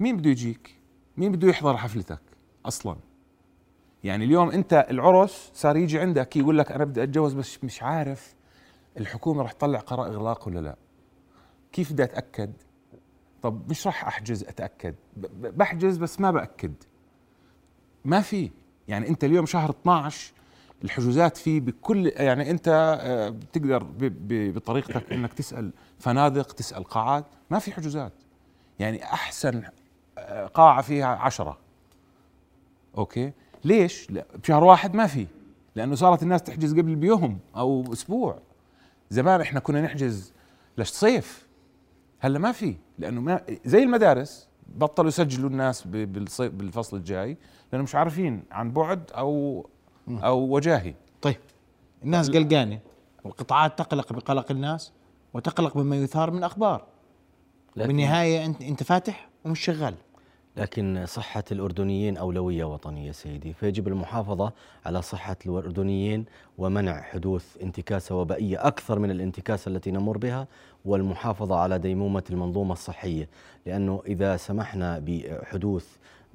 مين 0.00 0.16
بده 0.16 0.30
يجيك؟ 0.30 0.78
مين 1.16 1.32
بده 1.32 1.48
يحضر 1.48 1.76
حفلتك 1.76 2.20
أصلا؟ 2.66 2.96
يعني 4.04 4.24
اليوم 4.24 4.50
أنت 4.50 4.86
العرس 4.90 5.50
صار 5.54 5.76
يجي 5.76 5.98
عندك 5.98 6.36
يقول 6.36 6.58
لك 6.58 6.72
أنا 6.72 6.84
بدي 6.84 7.02
أتجوز 7.02 7.32
بس 7.32 7.64
مش 7.64 7.82
عارف. 7.82 8.34
الحكومة 8.98 9.42
راح 9.42 9.52
تطلع 9.52 9.78
قرار 9.78 10.06
إغلاق 10.06 10.48
ولا 10.48 10.60
لا؟ 10.60 10.76
كيف 11.72 11.92
بدي 11.92 12.04
أتأكد؟ 12.04 12.52
طب 13.42 13.70
مش 13.70 13.86
راح 13.86 14.06
أحجز 14.06 14.44
أتأكد. 14.44 14.94
بحجز 15.40 15.96
بس 15.96 16.20
ما 16.20 16.30
بأكد. 16.30 16.74
ما 18.04 18.20
في. 18.20 18.50
يعني 18.88 19.08
أنت 19.08 19.24
اليوم 19.24 19.46
شهر 19.46 19.70
12 19.70 20.32
الحجوزات 20.84 21.36
فيه 21.36 21.60
بكل 21.60 22.06
يعني 22.06 22.50
أنت 22.50 22.98
آه، 23.00 23.28
بتقدر 23.28 23.86
بطريقتك 24.50 25.12
إنك 25.12 25.32
تسأل 25.32 25.72
فنادق 25.98 26.52
تسأل 26.52 26.84
قاعات. 26.84 27.24
ما 27.50 27.58
في 27.58 27.72
حجوزات. 27.72 28.12
يعني 28.78 29.04
أحسن 29.04 29.62
آه، 30.18 30.46
قاعة 30.46 30.82
فيها 30.82 31.06
عشرة. 31.06 31.58
أوكي؟ 32.98 33.32
ليش؟ 33.64 34.08
بشهر 34.42 34.64
واحد 34.64 34.94
ما 34.94 35.06
في. 35.06 35.26
لأنه 35.76 35.94
صارت 35.94 36.22
الناس 36.22 36.42
تحجز 36.42 36.72
قبل 36.72 36.94
بيوم 36.96 37.38
أو 37.56 37.92
أسبوع. 37.92 38.38
زمان 39.14 39.40
إحنا 39.40 39.60
كنا 39.60 39.80
نحجز 39.80 40.32
للصيف. 40.78 41.46
هلا 42.20 42.38
ما 42.38 42.52
في 42.52 42.76
لأنه 42.98 43.20
ما 43.20 43.40
زي 43.64 43.82
المدارس 43.82 44.48
بطلوا 44.76 45.08
يسجلوا 45.08 45.50
الناس 45.50 45.86
بالفصل 45.86 46.96
الجاي 46.96 47.36
لأنه 47.72 47.84
مش 47.84 47.94
عارفين 47.94 48.42
عن 48.50 48.70
بعد 48.72 49.10
أو 49.10 49.66
أو 50.08 50.38
وجاهي. 50.38 50.94
طيب 51.22 51.36
الناس 52.04 52.30
قلقانة. 52.30 52.78
والقطاعات 53.24 53.78
تقلق 53.78 54.12
بقلق 54.12 54.50
الناس 54.50 54.92
وتقلق 55.34 55.78
بما 55.78 55.96
يثار 55.96 56.30
من 56.30 56.44
أخبار. 56.44 56.86
بالنهايه 57.76 58.44
أنت 58.44 58.62
أنت 58.62 58.82
فاتح 58.82 59.28
ومش 59.44 59.60
شغال. 59.60 59.94
لكن 60.56 61.06
صحة 61.06 61.44
الأردنيين 61.52 62.16
أولوية 62.16 62.64
وطنية 62.64 63.12
سيدي. 63.12 63.52
فيجب 63.52 63.88
المحافظة 63.88 64.52
على 64.86 65.02
صحة 65.02 65.36
الأردنيين 65.46 66.24
ومنع 66.58 67.00
حدوث 67.02 67.56
انتكاسة 67.62 68.14
وبائية 68.14 68.66
أكثر 68.66 68.98
من 68.98 69.10
الانتكاسة 69.10 69.68
التي 69.68 69.90
نمر 69.90 70.18
بها 70.18 70.46
والمحافظة 70.84 71.56
على 71.56 71.78
ديمومة 71.78 72.24
المنظومة 72.30 72.72
الصحية. 72.72 73.28
لأنه 73.66 74.02
إذا 74.06 74.36
سمحنا 74.36 74.98
بحدوث 74.98 75.86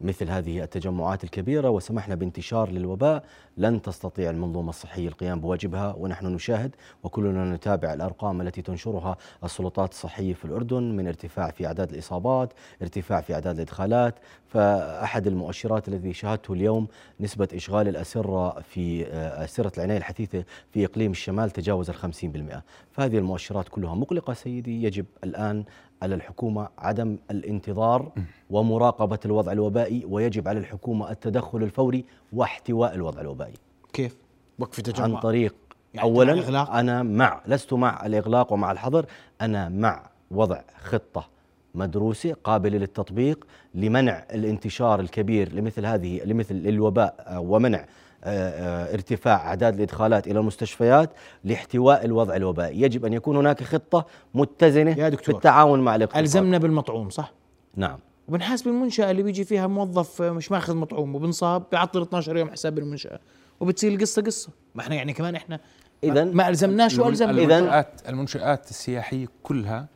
مثل 0.01 0.29
هذه 0.29 0.63
التجمعات 0.63 1.23
الكبيرة 1.23 1.69
وسمحنا 1.69 2.15
بانتشار 2.15 2.69
للوباء. 2.69 3.23
لن 3.57 3.81
تستطيع 3.81 4.29
المنظومة 4.29 4.69
الصحية 4.69 5.07
القيام 5.07 5.39
بواجبها 5.39 5.95
ونحن 5.97 6.25
نشاهد 6.25 6.75
وكلنا 7.03 7.55
نتابع 7.55 7.93
الأرقام 7.93 8.41
التي 8.41 8.61
تنشرها 8.61 9.17
السلطات 9.43 9.91
الصحية 9.91 10.33
في 10.33 10.45
الأردن 10.45 10.83
من 10.83 11.07
ارتفاع 11.07 11.51
في 11.51 11.67
أعداد 11.67 11.91
الإصابات 11.91 12.53
ارتفاع 12.81 13.21
في 13.21 13.33
أعداد 13.33 13.55
الإدخالات. 13.55 14.15
فأحد 14.47 15.27
المؤشرات 15.27 15.87
الذي 15.87 16.13
شاهدته 16.13 16.53
اليوم 16.53 16.87
نسبة 17.19 17.47
إشغال 17.53 17.87
الأسرة 17.87 18.59
في 18.61 19.05
آه، 19.05 19.43
أسرة 19.43 19.71
العناية 19.77 19.97
الحثيثة 19.97 20.43
في 20.71 20.85
إقليم 20.85 21.11
الشمال 21.11 21.49
تجاوز 21.51 21.89
الخمسين 21.89 22.31
بالمئة. 22.31 22.63
فهذه 22.91 23.17
المؤشرات 23.17 23.69
كلها 23.69 23.95
مقلقة 23.95 24.33
سيدي 24.33 24.83
يجب 24.83 25.05
الآن 25.23 25.63
على 26.01 26.15
الحكومة 26.15 26.67
عدم 26.77 27.17
الانتظار 27.31 28.11
ومراقبة 28.49 29.19
الوضع 29.25 29.51
الوبائي 29.51 30.05
ويجب 30.05 30.47
على 30.47 30.59
الحكومة 30.59 31.11
التدخل 31.11 31.63
الفوري 31.63 32.05
واحتواء 32.33 32.95
الوضع 32.95 33.21
الوبائي 33.21 33.53
كيف؟ 33.93 34.17
وقف 34.59 34.79
تجمع 34.81 35.03
عن 35.03 35.17
طريق 35.17 35.55
يعني 35.93 36.07
أولا؟ 36.07 36.79
أنا 36.79 37.03
مع 37.03 37.41
لست 37.47 37.73
مع 37.73 38.05
الإغلاق 38.05 38.53
ومع 38.53 38.71
الحظر 38.71 39.05
أنا 39.41 39.69
مع 39.69 40.09
وضع 40.31 40.61
خطة 40.83 41.27
مدروسة 41.75 42.35
قابلة 42.43 42.77
للتطبيق 42.77 43.47
لمنع 43.75 44.25
الانتشار 44.33 44.99
الكبير 44.99 45.53
لمثل 45.53 45.85
هذه 45.85 46.21
لمثل 46.25 46.55
الوباء 46.55 47.37
ومنع 47.39 47.85
آه، 48.23 48.49
آه، 48.49 48.93
ارتفاع 48.93 49.35
أعداد 49.47 49.75
الإدخالات 49.75 50.27
إلى 50.27 50.39
المستشفيات 50.39 51.09
لاحتواء 51.43 52.05
الوضع 52.05 52.35
الوبائي، 52.35 52.81
يجب 52.81 53.05
أن 53.05 53.13
يكون 53.13 53.37
هناك 53.37 53.63
خطة 53.63 54.05
متزنة 54.33 54.91
يا 54.91 55.09
دكتور. 55.09 55.25
في 55.25 55.31
التعاون 55.31 55.79
مع 55.79 55.95
الاقتصاد. 55.95 56.23
ألزمنا 56.23 56.57
بالمطعوم 56.57 57.09
صح؟ 57.09 57.33
نعم. 57.75 57.99
وبنحاسب 58.27 58.67
المنشأة 58.67 59.11
اللي 59.11 59.23
بيجي 59.23 59.43
فيها 59.43 59.67
موظف 59.67 60.21
مش 60.21 60.51
ماخذ 60.51 60.75
مطعوم 60.75 61.15
وبنصاب 61.15 61.63
بيعطل 61.71 62.01
12 62.01 62.37
يوم 62.37 62.49
حساب 62.49 62.77
المنشأة 62.77 63.19
وبتصير 63.59 63.93
القصة 63.93 64.21
قصة، 64.21 64.49
ما 64.75 64.81
إحنا 64.81 64.95
يعني 64.95 65.13
كمان 65.13 65.35
إحنا 65.35 65.59
اذا 66.03 66.23
ما 66.23 66.49
ألزمناش 66.49 66.99
وألزمنا. 66.99 67.31
المنشآت 67.31 68.01
المنشآت 68.09 68.69
السياحية 68.69 69.27
كلها 69.43 69.87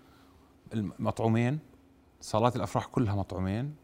المطعومين 0.74 1.60
صالات 2.22 2.56
الأفراح 2.56 2.86
كلها 2.86 3.16
مطعومين 3.16 3.76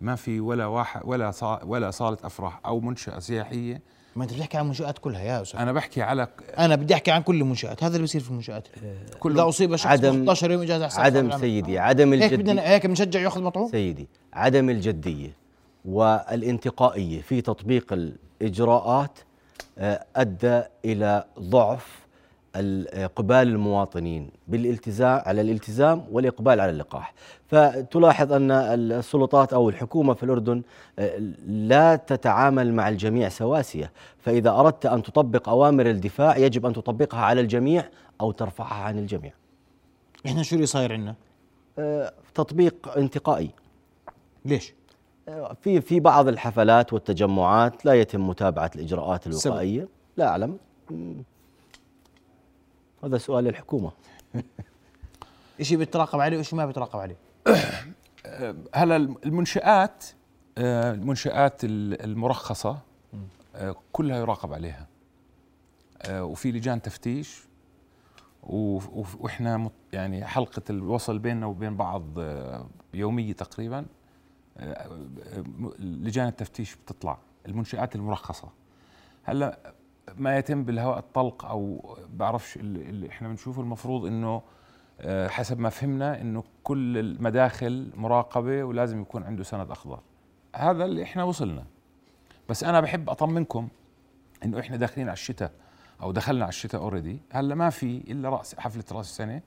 ما 0.00 0.14
في 0.14 0.40
ولا 0.40 0.66
واحد 0.66 1.00
ولا 1.04 1.30
صا 1.30 1.64
ولا 1.64 1.90
صالة 1.90 2.18
أفراح 2.24 2.60
أو 2.66 2.80
منشأة 2.80 3.18
سياحية. 3.18 3.82
ما 4.16 4.24
أنت 4.24 4.32
بتحكي 4.32 4.56
عن 4.56 4.62
المنشات 4.62 4.98
كلها 4.98 5.22
يا 5.22 5.42
أستاذ. 5.42 5.60
أنا 5.60 5.72
بحكي 5.72 6.02
على 6.02 6.28
أنا 6.58 6.74
بدي 6.74 6.94
أحكي 6.94 7.10
عن 7.10 7.22
كل 7.22 7.40
المنشآت 7.40 7.84
هذا 7.84 7.92
اللي 7.92 8.00
بيصير 8.02 8.20
في 8.20 8.30
المنشآت. 8.30 8.68
كل 9.20 9.32
إذا 9.32 9.48
أصيب 9.48 9.76
شخص 9.76 9.86
عدم 9.86 10.22
16 10.22 10.50
يوم 10.50 10.62
إجازة 10.62 10.86
حساب 10.86 11.04
عدم 11.04 11.38
سيدي 11.38 11.78
عدم 11.78 12.12
الجديه 12.12 12.30
هيك 12.30 12.40
بدنا 12.40 12.68
هيك 12.68 12.86
بنشجع 12.86 13.20
يأخذ 13.20 13.42
مطعوم؟ 13.42 13.70
سيدي 13.70 14.08
عدم 14.32 14.70
الجدية 14.70 15.36
والانتقائية 15.84 17.20
في 17.22 17.40
تطبيق 17.40 17.92
الإجراءات 17.92 19.18
آه، 19.78 20.04
أدى 20.16 20.62
إلى 20.84 21.24
ضعف 21.40 22.05
اقبال 22.92 23.36
المواطنين 23.36 24.30
بالالتزام 24.48 25.22
على 25.26 25.40
الالتزام 25.40 26.04
والإقبال 26.10 26.60
على 26.60 26.70
اللقاح. 26.70 27.14
فتلاحظ 27.46 28.32
أن 28.32 28.50
السلطات 28.50 29.52
أو 29.52 29.68
الحكومة 29.68 30.14
في 30.14 30.22
الأردن 30.22 30.62
آه، 30.98 31.18
لا 31.46 31.96
تتعامل 31.96 32.74
مع 32.74 32.88
الجميع 32.88 33.28
سواسية. 33.28 33.92
فإذا 34.18 34.50
أردت 34.50 34.86
أن 34.86 35.02
تطبق 35.02 35.48
أوامر 35.48 35.90
الدفاع 35.90 36.36
يجب 36.36 36.66
أن 36.66 36.72
تطبقها 36.72 37.20
على 37.20 37.40
الجميع 37.40 37.84
أو 38.20 38.32
ترفعها 38.32 38.84
عن 38.84 38.98
الجميع. 38.98 39.32
إحنا 40.26 40.42
شو 40.42 40.54
اللي 40.54 40.66
صاير 40.66 40.92
عندنا؟ 40.92 41.14
آه، 41.78 42.12
تطبيق 42.34 42.88
انتقائي. 42.96 43.50
ليش؟ 44.44 44.74
آه، 45.28 45.56
في 45.62 45.80
في 45.80 46.00
بعض 46.00 46.28
الحفلات 46.28 46.92
والتجمعات 46.92 47.84
لا 47.84 47.94
يتم 47.94 48.28
متابعة 48.28 48.70
الإجراءات 48.76 49.26
الوقائية. 49.26 49.88
لا 50.16 50.28
أعلم. 50.28 50.58
هذا 53.06 53.18
سؤال 53.18 53.44
للحكومه 53.44 53.92
شيء 55.62 55.78
بيتراقب 55.78 56.20
عليه 56.20 56.38
وشيء 56.38 56.58
ما 56.58 56.66
بيتراقب 56.66 56.98
عليه؟ 56.98 57.16
هلا 58.74 58.96
المنشآت 58.96 60.04
آه، 60.58 60.92
المنشآت 60.92 61.60
المرخصة 61.64 62.78
آه، 63.54 63.76
كلها 63.92 64.18
يراقب 64.18 64.52
عليها. 64.52 64.86
آه، 66.02 66.24
وفي 66.24 66.52
لجان 66.52 66.82
تفتيش 66.82 67.42
وإحنا 68.42 69.70
يعني 69.92 70.24
حلقة 70.24 70.62
الوصل 70.70 71.18
بيننا 71.18 71.46
وبين 71.46 71.76
بعض 71.76 72.04
يومية 72.94 73.32
تقريبا 73.32 73.86
لجان 75.78 76.28
التفتيش 76.28 76.76
بتطلع 76.76 77.18
المنشآت 77.46 77.96
المرخصة. 77.96 78.48
هلا 79.24 79.74
ما 80.14 80.38
يتم 80.38 80.64
بالهواء 80.64 80.98
الطلق 80.98 81.44
أو 81.44 81.96
بعرفش 82.10 82.56
اللي 82.56 83.08
إحنا 83.08 83.28
بنشوفه 83.28 83.62
المفروض 83.62 84.06
إنه 84.06 84.42
آه، 85.00 85.28
حسب 85.28 85.58
ما 85.58 85.68
فهمنا 85.68 86.20
إنه 86.20 86.44
كل 86.62 86.98
المداخل 86.98 87.90
مراقبة 87.94 88.64
ولازم 88.64 89.00
يكون 89.00 89.22
عنده 89.22 89.44
سند 89.44 89.70
أخضر. 89.70 90.00
هذا 90.56 90.84
اللي 90.84 91.02
إحنا 91.02 91.24
وصلنا. 91.24 91.64
بس 92.48 92.64
أنا 92.64 92.80
بحب 92.80 93.10
اطمنكم 93.10 93.68
إنه 94.44 94.60
إحنا 94.60 94.76
داخلين 94.76 95.08
على 95.08 95.12
الشتاء 95.14 95.52
أو 96.02 96.12
دخلنا 96.12 96.44
على 96.44 96.48
الشتاء 96.48 96.80
اوريدي 96.80 97.18
هلأ 97.30 97.54
ما 97.54 97.70
في 97.70 97.96
إلا 98.08 98.28
راس 98.28 98.54
حفلة 98.54 98.84
رأس 98.92 99.10
السنة. 99.10 99.40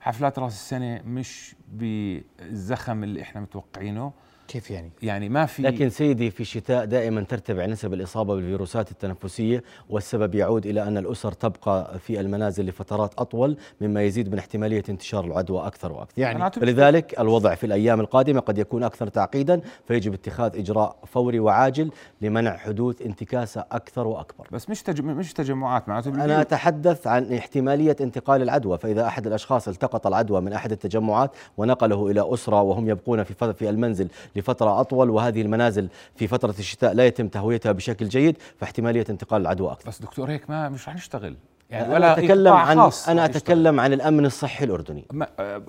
حفلات 0.00 0.38
رأس 0.38 0.52
السنة 0.52 1.02
مش 1.06 1.54
بالزخم 1.68 3.04
اللي 3.04 3.22
إحنا 3.22 3.40
متوقعينه. 3.40 4.12
كيف 4.48 4.70
يعني؟ 4.70 4.90
يعني 5.02 5.28
ما 5.28 5.46
في 5.46 5.62
لكن 5.62 5.90
سيدي 5.90 6.30
في 6.30 6.40
الشتاء 6.40 6.84
دائما 6.84 7.20
ترتفع 7.20 7.66
نسب 7.66 7.94
الإصابة 7.94 8.34
بالفيروسات 8.34 8.90
التنفسية 8.90 9.62
والسبب 9.88 10.34
يعود 10.34 10.66
إلى 10.66 10.82
أن 10.82 10.98
الأسر 10.98 11.32
تبقى 11.32 11.98
في 11.98 12.20
المنازل 12.20 12.66
لفترات 12.66 13.14
أطول 13.18 13.56
مما 13.80 14.02
يزيد 14.02 14.32
من 14.32 14.38
احتمالية 14.38 14.82
انتشار 14.88 15.24
العدوى 15.24 15.66
أكثر 15.66 15.92
وأكثر 15.92 16.22
يعني 16.22 16.50
فلذلك 16.50 17.20
الوضع 17.20 17.54
في 17.54 17.66
الأيام 17.66 18.00
القادمة 18.00 18.40
قد 18.40 18.58
يكون 18.58 18.82
أكثر 18.82 19.08
تعقيدا 19.08 19.60
فيجب 19.88 20.14
اتخاذ 20.14 20.56
إجراء 20.56 20.96
فوري 21.06 21.40
وعاجل 21.40 21.90
لمنع 22.20 22.56
حدوث 22.56 23.02
انتكاسة 23.02 23.64
أكثر 23.72 24.06
وأكبر 24.06 24.48
بس 24.52 24.70
مش 24.70 24.82
تجم... 24.82 25.06
مش 25.06 25.32
تجمعات 25.32 25.88
معناته 25.88 26.24
أنا 26.24 26.40
أتحدث 26.40 27.06
عن 27.06 27.32
احتمالية 27.32 27.96
انتقال 28.00 28.42
العدوى 28.42 28.78
فإذا 28.78 29.06
أحد 29.06 29.26
الأشخاص 29.26 29.68
التقط 29.68 30.06
العدوى 30.06 30.40
من 30.40 30.52
أحد 30.52 30.72
التجمعات 30.72 31.30
ونقله 31.56 32.10
إلى 32.10 32.34
أسرة 32.34 32.62
وهم 32.62 32.88
يبقون 32.88 33.22
في 33.22 33.52
في 33.52 33.70
المنزل 33.70 34.08
لفترة 34.38 34.80
أطول 34.80 35.10
وهذه 35.10 35.42
المنازل 35.42 35.88
في 36.14 36.26
فترة 36.26 36.54
الشتاء 36.58 36.92
لا 36.92 37.06
يتم 37.06 37.28
تهويتها 37.28 37.72
بشكل 37.72 38.08
جيد 38.08 38.36
فاحتمالية 38.56 39.04
انتقال 39.10 39.42
العدوى 39.42 39.72
أكثر. 39.72 39.88
بس 39.88 40.02
دكتور 40.02 40.30
هيك 40.30 40.50
ما 40.50 40.68
مش 40.68 40.88
رح 40.88 40.94
نشتغل. 40.94 41.36
يعني 41.70 41.94
ولا 41.94 41.96
أنا 41.96 42.18
أتكلم 42.18 42.52
عن 42.52 42.90
أنا 43.08 43.24
أتكلم 43.24 43.80
عن 43.80 43.92
الأمن 43.92 44.26
الصحي 44.26 44.64
الأردني. 44.64 45.04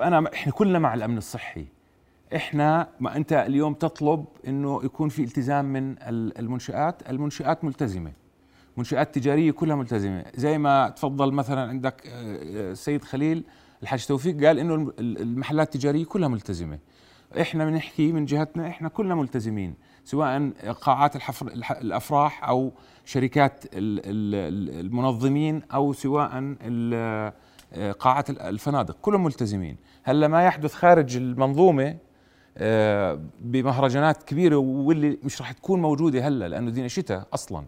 أنا 0.01 0.29
إحنا 0.33 0.51
كلنا 0.53 0.79
مع 0.79 0.93
الأمن 0.93 1.17
الصحي. 1.17 1.65
إحنا 2.35 2.87
ما 2.99 3.15
أنت 3.15 3.33
اليوم 3.33 3.73
تطلب 3.73 4.25
إنه 4.47 4.81
يكون 4.83 5.09
في 5.09 5.23
التزام 5.23 5.65
من 5.65 5.95
المنشآت. 6.39 7.09
المنشآت 7.09 7.63
ملتزمة. 7.63 8.11
منشآت 8.77 9.15
تجارية 9.15 9.51
كلها 9.51 9.75
ملتزمة. 9.75 10.25
زي 10.35 10.57
ما 10.57 10.89
تفضل 10.89 11.31
مثلا 11.31 11.61
عندك 11.61 12.07
آه، 12.07 12.11
آه، 12.11 12.71
السيد 12.71 13.03
خليل 13.03 13.43
الحاج 13.83 14.05
توفيق 14.05 14.45
قال 14.45 14.59
إنه 14.59 14.93
المحلات 14.99 15.75
التجارية 15.75 16.05
كلها 16.05 16.27
ملتزمة. 16.27 16.79
إحنا 17.41 17.65
بنحكي 17.65 18.11
من 18.11 18.25
جهتنا 18.25 18.67
إحنا 18.67 18.89
كلنا 18.89 19.15
ملتزمين 19.15 19.73
سواء 20.05 20.49
قاعات 20.81 21.15
الحفر 21.15 21.47
الح- 21.47 21.71
الأفراح 21.71 22.49
أو 22.49 22.71
شركات 23.05 23.65
ال- 23.65 23.71
ال- 24.05 24.85
المنظمين 24.85 25.61
أو 25.73 25.93
سواء 25.93 26.29
ال- 26.61 27.33
قاعات 27.99 28.29
الفنادق 28.29 28.97
كلهم 29.01 29.23
ملتزمين. 29.23 29.77
هلأ 30.03 30.27
ما 30.27 30.43
يحدث 30.45 30.73
خارج 30.73 31.17
المنظومة 31.17 31.97
آه، 32.57 33.19
بمهرجانات 33.41 34.23
كبيرة 34.23 34.55
واللي 34.55 35.17
مش 35.23 35.41
راح 35.41 35.51
تكون 35.51 35.81
موجودة 35.81 36.27
هلأ 36.27 36.47
لأنه 36.47 36.71
دينا 36.71 36.87
شتاء 36.87 37.27
أصلا. 37.33 37.65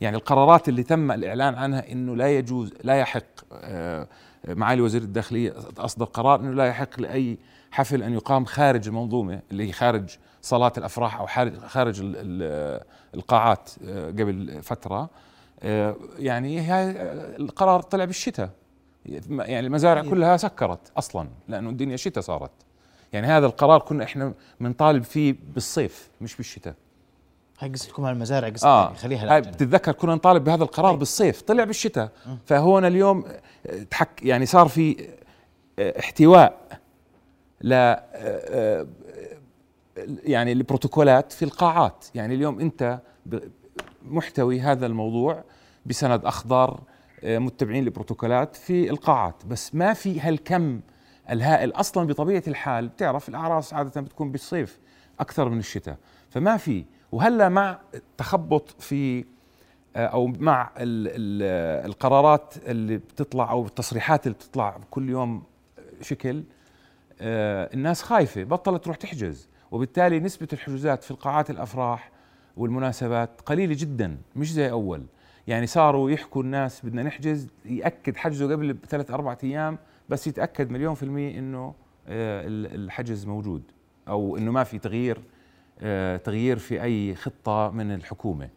يعني 0.00 0.16
القرارات 0.16 0.68
اللي 0.68 0.82
تم 0.82 1.12
الإعلان 1.12 1.54
عنها 1.54 1.92
إنه 1.92 2.16
لا 2.16 2.38
يجوز 2.38 2.72
لا 2.84 2.94
يحق 2.94 3.22
آه، 3.52 4.06
معالي 4.48 4.82
وزير 4.82 5.02
الداخلية 5.02 5.54
أصدر 5.78 6.04
قرار 6.04 6.40
إنه 6.40 6.52
لا 6.54 6.64
يحق 6.66 7.00
لأي 7.00 7.38
حفل 7.70 8.02
أن 8.02 8.12
يقام 8.14 8.44
خارج 8.44 8.88
المنظومة 8.88 9.40
اللي 9.50 9.68
هي 9.68 9.72
خارج 9.72 10.16
صالات 10.42 10.78
الأفراح 10.78 11.20
أو 11.20 11.26
خارج 11.26 11.58
خارج 11.58 12.00
ال- 12.00 12.14
ال- 12.16 12.80
القاعات 13.14 13.70
آه، 13.86 14.06
قبل 14.10 14.62
فترة. 14.62 15.10
آه، 15.62 15.96
يعني 16.18 16.60
هاي 16.60 16.90
القرار 17.36 17.80
طلع 17.82 18.04
بالشتاء. 18.04 18.50
يعني 19.06 19.66
المزارع 19.66 20.02
كلها 20.02 20.36
سكرت 20.36 20.92
أصلا 20.96 21.28
لأنه 21.48 21.70
الدنيا 21.70 21.96
شتاء 21.96 22.22
صارت. 22.24 22.50
يعني 23.12 23.26
هذا 23.26 23.46
القرار 23.46 23.80
كنا 23.80 24.04
إحنا 24.04 24.32
بنطالب 24.60 25.02
فيه 25.02 25.36
بالصيف 25.54 26.08
مش 26.20 26.36
بالشتاء. 26.36 26.74
هاي 27.64 27.70
قصتكم 27.72 28.04
على 28.04 28.14
المزارع 28.14 28.48
قصة 28.48 28.68
آه. 28.68 28.84
يعني 28.84 28.96
خليها. 28.96 29.38
بتتذكر 29.40 29.92
كنا 29.92 30.14
نطالب 30.14 30.44
بهذا 30.44 30.62
القرار 30.64 30.96
بالصيف 30.96 31.42
طلع 31.42 31.64
بالشتاء. 31.64 32.10
فهون 32.46 32.84
اليوم 32.84 33.24
آه، 33.66 33.82
تحك 33.82 34.22
يعني 34.22 34.46
صار 34.46 34.68
في 34.68 35.08
آه، 35.78 35.98
احتواء 36.00 36.78
ل 37.60 37.72
آه، 37.72 38.02
آه، 38.14 38.86
يعني 40.24 40.52
البروتوكولات 40.52 41.32
في 41.32 41.44
القاعات. 41.44 42.06
يعني 42.14 42.34
اليوم 42.34 42.60
أنت 42.60 43.00
محتوي 44.02 44.60
هذا 44.60 44.86
الموضوع 44.86 45.44
بسند 45.86 46.24
أخضر 46.24 46.80
آه، 47.24 47.38
متبعين 47.38 47.84
لبروتوكولات 47.84 48.56
في 48.56 48.90
القاعات. 48.90 49.46
بس 49.46 49.74
ما 49.74 49.92
في 49.92 50.20
هالكم 50.20 50.80
الهائل. 51.30 51.72
أصلا 51.72 52.06
بطبيعة 52.06 52.42
الحال 52.48 52.88
بتعرف 52.88 53.28
الأعراس 53.28 53.74
عادة 53.74 54.00
بتكون 54.00 54.32
بالصيف 54.32 54.78
أكثر 55.20 55.48
من 55.48 55.58
الشتاء. 55.58 55.96
فما 56.30 56.56
في 56.56 56.84
وهلا 57.14 57.48
مع 57.48 57.78
تخبط 58.18 58.70
في 58.82 59.24
آه، 59.96 60.06
أو 60.06 60.26
مع 60.26 60.70
ال 60.76 61.08
ال 61.08 61.86
القرارات 61.86 62.54
اللي 62.66 62.96
بتطلع 62.96 63.50
أو 63.50 63.66
التصريحات 63.66 64.26
اللي 64.26 64.34
بتطلع 64.38 64.78
كل 64.90 65.10
يوم 65.10 65.42
شكل 66.00 66.44
آه، 67.20 67.70
الناس 67.74 68.02
خايفة 68.02 68.44
بطلت 68.44 68.84
تروح 68.84 68.96
تحجز. 68.96 69.48
وبالتالي 69.70 70.20
نسبة 70.20 70.48
الحجوزات 70.52 71.04
في 71.04 71.10
القاعات 71.10 71.50
الأفراح 71.50 72.10
والمناسبات 72.56 73.40
قليلة 73.40 73.74
جدا 73.78 74.16
مش 74.36 74.52
زي 74.52 74.70
أول. 74.70 75.02
يعني 75.46 75.66
صاروا 75.66 76.10
يحكوا 76.10 76.42
الناس 76.42 76.86
بدنا 76.86 77.02
نحجز 77.02 77.48
يأكد 77.64 78.16
حجزه 78.16 78.52
قبل 78.52 78.72
بثلاث 78.72 79.10
أربع 79.10 79.36
أيام 79.44 79.78
بس 80.08 80.26
يتأكد 80.26 80.70
مليون 80.70 80.94
في 80.94 81.02
المية 81.02 81.38
إنه 81.38 81.74
آه، 82.08 82.46
ال- 82.46 82.74
الحجز 82.74 83.26
موجود 83.26 83.62
أو 84.08 84.36
إنه 84.36 84.50
ما 84.52 84.64
في 84.64 84.78
تغيير. 84.78 85.18
تغيير 86.24 86.58
في 86.58 86.82
أي 86.82 87.14
خطة 87.14 87.70
من 87.70 87.94
الحكومة. 87.94 88.48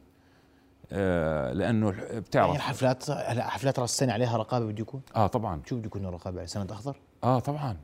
آه، 0.91 1.53
لأنه 1.53 1.89
الح- 1.89 1.99
يعني 2.03 2.19
بتعرف 2.19 2.55
الحفلات 2.55 3.09
هلا 3.09 3.49
حفلات 3.49 3.79
راس 3.79 3.91
السنة 3.91 4.13
عليها 4.13 4.37
رقابة 4.37 4.65
بده 4.65 4.81
يكون؟ 4.81 5.01
آه 5.15 5.27
طبعا. 5.27 5.61
شو 5.65 5.75
بده 5.75 5.85
يكون 5.85 6.05
الرقابة 6.05 6.37
على 6.39 6.47
سند 6.47 6.71
أخضر؟ 6.71 6.95
آه 7.23 7.39
طبعا. 7.39 7.77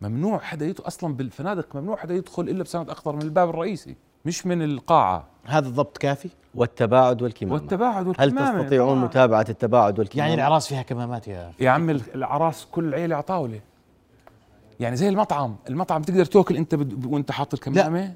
ممنوع 0.00 0.38
حدا 0.38 0.66
يدخل 0.66 0.86
أصلا 0.86 1.14
بالفنادق 1.14 1.76
ممنوع 1.76 1.96
حدا 1.96 2.14
يدخل 2.14 2.42
إلا 2.42 2.62
بسند 2.62 2.90
أخضر 2.90 3.16
من 3.16 3.22
الباب 3.22 3.50
الرئيسي 3.50 3.96
مش 4.24 4.46
من 4.46 4.62
القاعة. 4.62 5.24
هذا 5.44 5.68
الضبط 5.68 5.98
كافي؟ 5.98 6.28
والتباعد 6.54 7.22
والكمامة. 7.22 7.54
والتباعد 7.54 8.02
هل 8.02 8.08
والكمامة 8.08 8.62
تستطيعون 8.62 8.94
طبعاً. 8.96 9.04
متابعة 9.04 9.46
التباعد 9.48 9.98
والكمامة؟ 9.98 10.28
يعني 10.28 10.34
الاعراس 10.42 10.66
فيها 10.68 10.82
كمامات 10.82 11.28
يا 11.28 11.52
يا 11.60 11.70
عم 11.70 11.90
العراس 11.90 12.66
كل 12.66 12.94
عيلة 12.94 13.14
على 13.14 13.22
طاوله 13.22 13.60
يعني 14.80 14.96
زي 14.96 15.08
المطعم 15.08 15.56
المطعم 15.68 16.02
تقدر 16.02 16.24
تأكل 16.24 16.56
أنت 16.56 16.74
بد... 16.74 17.06
وأنت 17.06 17.32
حاط 17.32 17.54
الكمامه 17.54 18.14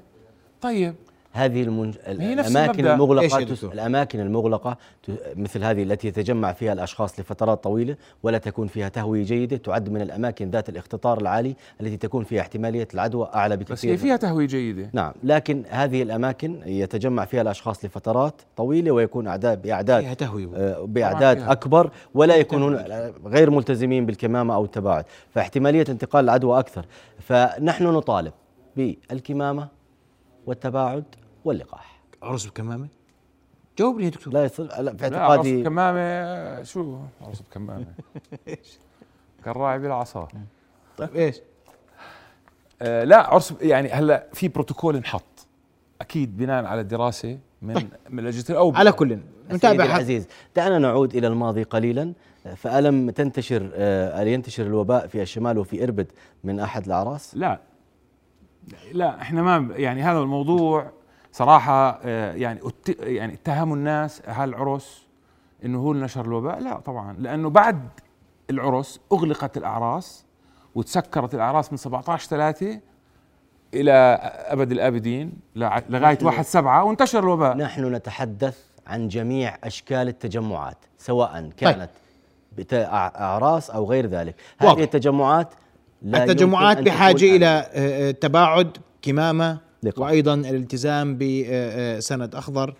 طيب. 0.63 0.95
هذه 1.33 1.63
نفس 1.65 2.51
الأماكن 2.51 2.87
المغلقة 2.87 3.43
تس... 3.43 3.63
الأماكن 3.63 4.19
المغلقة 4.19 4.77
ت... 5.03 5.11
مثل 5.35 5.63
هذه 5.63 5.83
التي 5.83 6.07
يتجمع 6.07 6.53
فيها 6.53 6.73
الأشخاص 6.73 7.19
لفترات 7.19 7.63
طويلة 7.63 7.95
ولا 8.23 8.37
تكون 8.37 8.67
فيها 8.67 8.89
تهوية 8.89 9.23
جيدة 9.23 9.57
تعد 9.57 9.89
من 9.89 10.01
الأماكن 10.01 10.49
ذات 10.49 10.69
الاختطار 10.69 11.21
العالي 11.21 11.55
التي 11.81 11.97
تكون 11.97 12.23
فيها 12.23 12.41
احتمالية 12.41 12.87
العدوى 12.93 13.29
أعلى 13.35 13.57
بكثير 13.57 13.73
بس 13.75 13.85
هي 13.85 13.97
فيها 13.97 14.15
تهوية 14.15 14.47
جيدة. 14.47 14.89
نعم 14.93 15.13
لكن 15.23 15.63
هذه 15.69 16.03
الأماكن 16.03 16.59
يتجمع 16.65 17.25
فيها 17.25 17.41
الأشخاص 17.41 17.85
لفترات 17.85 18.41
طويلة 18.57 18.91
ويكون 18.91 19.27
اعداد 19.27 19.61
بأعداد 19.61 20.03
فيها 20.03 20.13
تهوية. 20.13 20.47
آه، 20.55 20.85
بأعداد 20.85 21.37
فيها. 21.37 21.51
أكبر 21.51 21.89
ولا 22.13 22.35
يكونون 22.35 22.75
غير 23.25 23.49
ملتزمين 23.49 24.05
بالكمامة 24.05 24.55
أو 24.55 24.65
التباعد 24.65 25.05
فاحتمالية 25.29 25.85
انتقال 25.89 26.25
العدوى 26.25 26.59
أكثر. 26.59 26.85
فنحن 27.19 27.83
نطالب 27.83 28.33
بالكمامة 28.75 29.82
والتباعد 30.45 31.03
واللقاح. 31.45 32.01
عرس 32.23 32.45
بكمامة؟ 32.45 32.87
جاوبني 33.79 34.05
يا 34.05 34.09
دكتور. 34.09 34.33
لا 34.33 34.45
يصير 34.45 34.65
لا 34.65 34.95
في 34.95 35.09
لا 35.09 35.19
عرس 35.19 35.29
اعتقادي 35.29 35.61
بكمامة 35.61 36.63
شو؟ 36.63 36.97
عرس 37.21 37.41
بكمامة. 37.41 37.85
كالراعي 39.45 39.79
بالعصا. 39.79 40.27
طيب 40.97 41.15
إيش؟ 41.15 41.41
آه 42.81 43.03
لا 43.03 43.17
عرس 43.17 43.53
يعني 43.61 43.89
هلا 43.91 44.27
في 44.33 44.47
بروتوكول 44.47 44.95
انحط. 44.95 45.47
أكيد 46.01 46.37
بناء 46.37 46.65
على 46.65 46.83
دراسه 46.83 47.39
من 47.61 47.87
من 48.09 48.23
لجنه 48.23 48.45
الأوبئة. 48.49 48.79
على 48.79 48.91
كل 48.91 49.19
نتابع 49.51 49.85
العزيز 49.85 50.27
دعنا 50.55 50.79
نعود 50.79 51.15
إلى 51.15 51.27
الماضي 51.27 51.63
قليلا. 51.63 52.13
فألم 52.55 53.09
تنتشر 53.09 53.71
آه، 53.73 54.21
ينتشر 54.21 54.63
الوباء 54.63 55.07
في 55.07 55.21
الشمال 55.21 55.57
وفي 55.57 55.83
إربد 55.83 56.11
من 56.43 56.59
أحد 56.59 56.85
الأعراس؟ 56.85 57.35
لا 57.35 57.59
لا 58.93 59.21
إحنا 59.21 59.41
ما 59.41 59.75
يعني 59.75 60.01
هذا 60.03 60.19
الموضوع 60.19 60.91
صراحة 61.31 61.99
آه، 62.03 62.33
يعني 62.33 62.59
يعني 62.99 63.33
اتهموا 63.33 63.75
الناس 63.75 64.21
هالعرس 64.27 65.07
إنه 65.65 65.79
هو 65.79 65.91
اللي 65.91 66.03
نشر 66.03 66.25
الوباء؟ 66.25 66.59
لا 66.59 66.79
طبعا 66.79 67.15
لأنه 67.19 67.49
بعد 67.49 67.89
العرس 68.49 68.99
أغلقت 69.11 69.57
الأعراس 69.57 70.25
وتسكرت 70.75 71.35
الأعراس 71.35 71.71
من 71.71 71.77
17 71.77 72.27
3 72.29 72.79
إلى 73.73 73.91
أبد 74.47 74.71
الآبدين 74.71 75.33
لغاية 75.55 76.17
1 76.21 76.41
7 76.45 76.83
وانتشر 76.83 77.19
الوباء. 77.19 77.57
نحن 77.57 77.95
نتحدث 77.95 78.57
عن 78.87 79.07
جميع 79.07 79.57
أشكال 79.63 80.07
التجمعات 80.07 80.77
سواء 80.97 81.49
كانت 81.57 81.89
بت- 82.57 82.73
أع- 82.73 82.93
أعراس 83.21 83.69
أو 83.69 83.85
غير 83.85 84.05
ذلك. 84.05 84.35
هذه 84.57 84.67
واضح. 84.69 84.81
التجمعات 84.81 85.53
التجمعات 86.05 86.79
بحاجة 86.79 87.35
إلى. 87.35 87.45
آه، 87.45 88.09
آه، 88.09 88.11
تباعد 88.11 88.77
كمامة 89.01 89.57
لقاح. 89.83 90.07
وأيضا 90.07 90.33
الالتزام 90.33 91.17
بسند 91.17 92.35
أخضر 92.35 92.73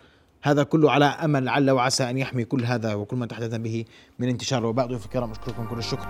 هذا 0.44 0.64
كله 0.64 0.92
على 0.92 1.06
أمل 1.06 1.46
لعل 1.46 1.72
وعسى 1.72 2.10
أن 2.10 2.18
يحمي 2.18 2.46
كل 2.46 2.66
هذا 2.66 2.94
وكل 2.94 3.18
ما 3.18 3.26
تحدثنا 3.26 3.58
به 3.58 3.86
من 4.20 4.30
انتشار 4.30 4.60
الوباء 4.60 4.88
ضيوف 4.88 5.06
الكرام 5.06 5.32
أشكركم 5.32 5.66
كل 5.66 5.78
الشكر 5.78 6.08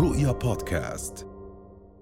رؤيا 0.00 0.32
بودكاست 0.32 1.26